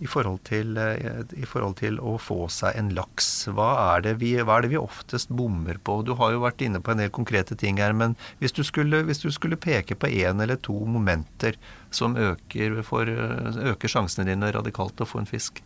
[0.00, 3.28] I forhold, til, eh, i forhold, til, å få seg en laks.
[3.52, 6.00] Hva er, vi, hva er, det vi, oftest bommer på?
[6.06, 9.02] Du har jo vært inne på en del konkrete ting her, men hvis du skulle,
[9.08, 11.58] hvis du skulle peke på én eller to momenter
[11.94, 15.60] som øker, for, øker sjansene dine radikalt til å få en fisk?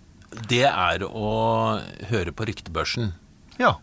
[0.50, 1.32] Det er å
[2.10, 3.12] høre på ryktebørsen.
[3.60, 3.76] Ja.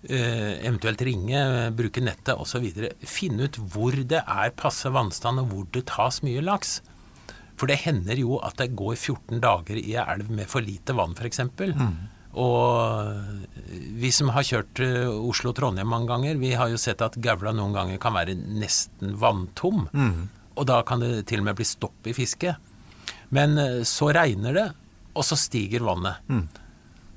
[0.00, 1.42] Eh, eventuelt ringe,
[1.76, 2.64] bruke nettet osv.
[3.04, 6.78] Finne ut hvor det er passe vannstand, og hvor det tas mye laks.
[7.60, 11.12] For det hender jo at det går 14 dager i elv med for lite vann,
[11.12, 11.42] f.eks.
[11.44, 11.98] Mm.
[12.40, 13.10] Og
[14.00, 17.74] vi som har kjørt eh, Oslo-Trondheim mange ganger, vi har jo sett at Gaula noen
[17.74, 19.88] ganger kan være nesten vanntom.
[19.92, 20.28] Mm.
[20.56, 22.56] Og da kan det til og med bli stopp i fisket.
[23.34, 24.66] Men eh, så regner det,
[25.12, 26.22] og så stiger vannet.
[26.30, 26.46] Mm.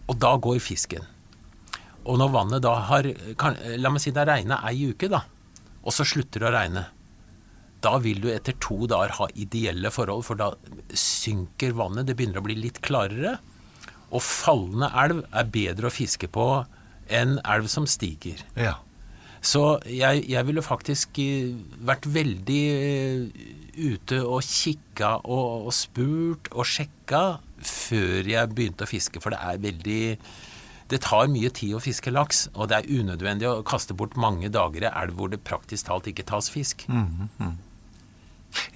[0.10, 1.06] Og da går fisken.
[2.04, 3.08] Og når vannet da har
[3.40, 5.24] kan, La meg si det har regna ei uke, da.
[5.86, 6.84] Og så slutter det å regne
[7.84, 10.54] da vil du etter to dager ha ideelle forhold, for da
[10.98, 12.08] synker vannet.
[12.08, 13.38] Det begynner å bli litt klarere.
[14.14, 16.48] Og fallende elv er bedre å fiske på
[17.12, 18.42] enn elv som stiger.
[18.56, 18.78] Ja.
[19.44, 21.52] Så jeg, jeg, ville faktisk eh,
[21.84, 23.42] vært veldig eh,
[23.76, 27.24] ute og kikka og, og spurt og sjekka
[27.60, 30.04] før jeg begynte å fiske, for det er veldig
[30.92, 34.52] det tar mye tid å fiske laks, og det er unødvendig å kaste bort mange
[34.54, 36.86] dager i elv hvor det praktisk talt ikke tas fisk.
[36.88, 37.56] Mm -hmm.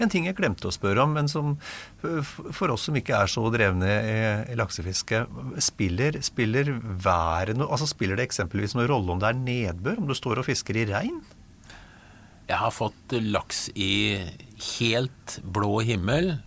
[0.02, 1.56] En ting jeg glemte å spørre om, men som
[2.02, 4.18] for oss som ikke er så drevne i,
[4.54, 5.24] i laksefiske,
[5.64, 10.10] spiller, spiller været noe altså Spiller det eksempelvis noen rolle om det er nedbør, om
[10.10, 11.22] du står og fisker i regn?
[12.48, 14.18] Jeg har fått laks i
[14.78, 16.38] helt blå himmel,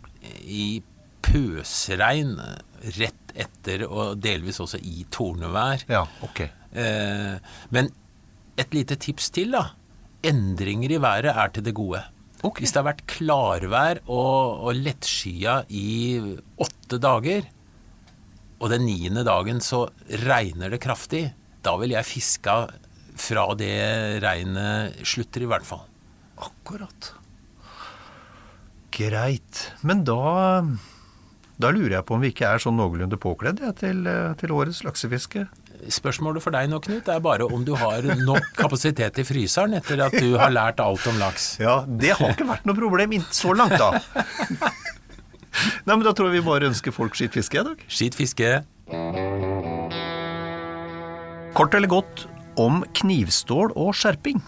[0.41, 0.81] i
[1.25, 2.37] pøsregn
[2.97, 5.85] rett etter, og delvis også i tornevær.
[5.91, 6.41] Ja, ok.
[6.73, 7.37] Eh,
[7.75, 7.91] men
[8.61, 9.71] et lite tips til, da.
[10.27, 12.03] Endringer i været er til det gode.
[12.41, 12.65] Okay.
[12.65, 16.21] Hvis det har vært klarvær og, og lettskya i
[16.61, 17.45] åtte dager,
[18.61, 19.87] og den niende dagen så
[20.25, 21.31] regner det kraftig,
[21.65, 22.57] da vil jeg fiska
[23.21, 25.85] fra det regnet slutter, i hvert fall.
[26.41, 27.13] Akkurat.
[28.97, 29.67] Greit.
[29.85, 30.65] Men da
[31.61, 34.07] da lurer jeg på om vi ikke er sånn noenlunde påkledd ja, til,
[34.41, 35.45] til årets laksefiske.
[35.89, 40.03] Spørsmålet for deg nå, Knut, er bare om du har nok kapasitet i fryseren etter
[40.05, 41.55] at du har lært alt om laks.
[41.63, 43.95] Ja, det har ikke vært noe problem så langt, da.
[45.87, 47.83] Nei, men Da tror jeg vi bare ønsker folk skitt fiske i dag.
[47.91, 48.61] Skitt fiske.
[51.57, 52.27] Kort eller godt
[52.61, 54.41] om knivstål og skjerping.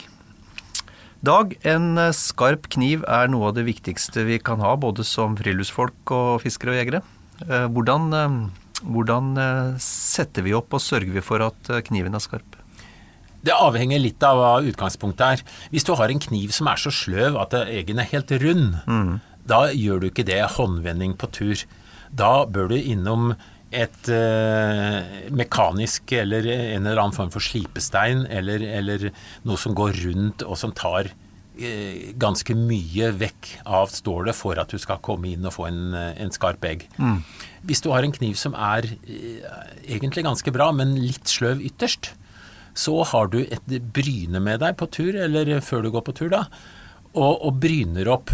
[1.23, 6.11] Dag, en skarp kniv er noe av det viktigste vi kan ha, både som friluftsfolk
[6.15, 7.03] og fiskere og jegere.
[7.47, 8.35] Eh, hvordan eh,
[8.83, 12.59] hvordan eh, setter vi opp og sørger vi for at eh, kniven er skarp?
[13.43, 15.41] Det avhenger litt av hva utgangspunktet er.
[15.73, 19.17] Hvis du har en kniv som er så sløv at egen er helt rund, mm.
[19.51, 21.65] da gjør du ikke det håndvending på tur.
[22.15, 23.33] Da bør du innom
[23.73, 29.09] et eh, mekanisk eller en eller annen form for slipestein eller, eller
[29.49, 31.09] noe som går rundt og som tar
[32.17, 36.33] ganske mye vekk av stålet for at du skal komme inn og få en, en
[36.33, 36.87] skarp egg.
[36.97, 37.21] Mm.
[37.69, 39.43] Hvis du har en kniv som er eh,
[39.85, 42.15] egentlig ganske bra, men litt sløv ytterst,
[42.73, 46.33] så har du et bryne med deg på tur, eller før du går på tur,
[46.33, 46.47] da,
[47.13, 48.33] og, og bryner opp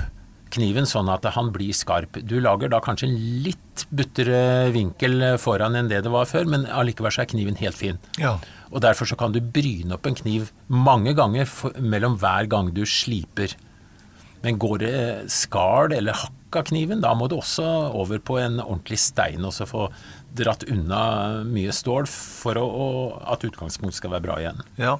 [0.54, 2.20] kniven sånn at han blir skarp.
[2.24, 6.64] Du lager da kanskje en litt buttere vinkel foran enn det det var før, men
[6.72, 7.98] allikevel så er kniven helt fin.
[8.20, 8.38] Ja.
[8.68, 12.72] Og derfor så kan du bryne opp en kniv mange ganger for, mellom hver gang
[12.76, 13.54] du sliper.
[14.44, 14.96] Men går det
[15.34, 17.02] skall eller hakk av kniven.
[17.04, 17.66] Da må du også
[17.96, 19.88] over på en ordentlig stein og så få
[20.38, 22.88] dratt unna mye stål for å, å,
[23.32, 24.62] at utgangspunktet skal være bra igjen.
[24.80, 24.98] Ja.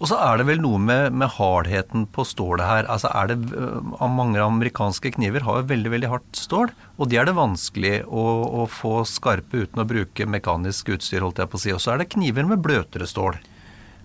[0.00, 2.88] Og så er det vel noe med, med hardheten på stålet her.
[2.90, 7.28] Altså er det, uh, Mange amerikanske kniver har veldig veldig hardt stål, og de er
[7.28, 8.26] det vanskelig å,
[8.64, 11.74] å få skarpe uten å bruke mekanisk utstyr, holdt jeg på å si.
[11.74, 13.40] Og så er det kniver med bløtere stål.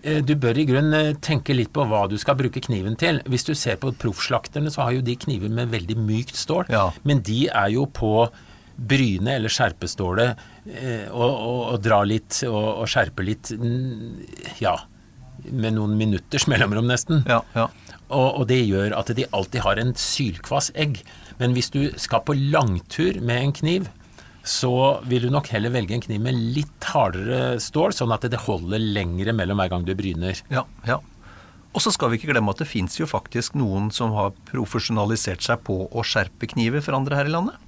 [0.01, 3.21] Eh, du bør i grunnen eh, tenke litt på hva du skal bruke kniven til.
[3.29, 6.69] Hvis du ser på proffslakterne, så har jo de kniver med veldig mykt stål.
[6.71, 6.89] Ja.
[7.03, 8.29] Men de er jo på
[8.79, 10.39] bryne eller skjerpestålet
[10.71, 13.51] eh, og, og, og dra litt og, og, skjerpe litt
[14.61, 14.77] Ja,
[15.51, 17.23] med noen minutters mellomrom, nesten.
[17.29, 17.69] Ja, ja.
[18.09, 21.01] Og, og, det gjør at de alltid har en sylkvass egg.
[21.39, 23.89] Men hvis du skal på langtur med en kniv,
[24.49, 24.71] så
[25.05, 28.81] vil du nok heller velge en kniv med litt hardere stål, sånn at det holder
[28.81, 30.41] lengre mellom hver gang du bryner.
[30.49, 30.99] Ja, ja.
[31.69, 35.45] Og så skal vi ikke glemme at det fins jo faktisk noen som har profesjonalisert
[35.45, 37.59] seg på å skjerpe kniver for andre her i landet.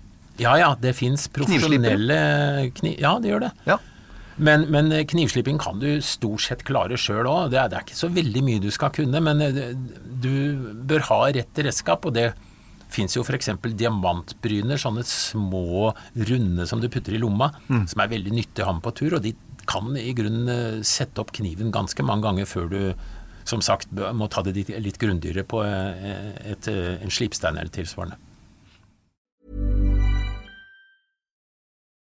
[0.41, 2.95] Ja ja, det fins profesjonelle kniv...
[2.97, 3.51] Ja, det gjør det.
[3.67, 3.77] Ja.
[4.37, 7.51] Men, men knivslipping kan du stort sett klare sjøl òg.
[7.51, 9.73] Det, det, er ikke så veldig mye du skal kunne, men eh,
[10.23, 10.33] du
[10.87, 12.07] bør ha rett redskap.
[12.07, 12.31] Og det
[12.91, 13.53] fins jo f.eks.
[13.79, 15.91] diamantbryner, sånne små
[16.27, 17.85] runde som du putter i lomma, mm.
[17.91, 19.17] som er veldig nyttig å ha med på tur.
[19.19, 19.35] Og de
[19.69, 22.81] kan i grunnen eh, sette opp kniven ganske mange ganger før du
[23.47, 28.19] som sagt må ta det litt, grundigere på eh, et, en slipstein eller tilsvarende.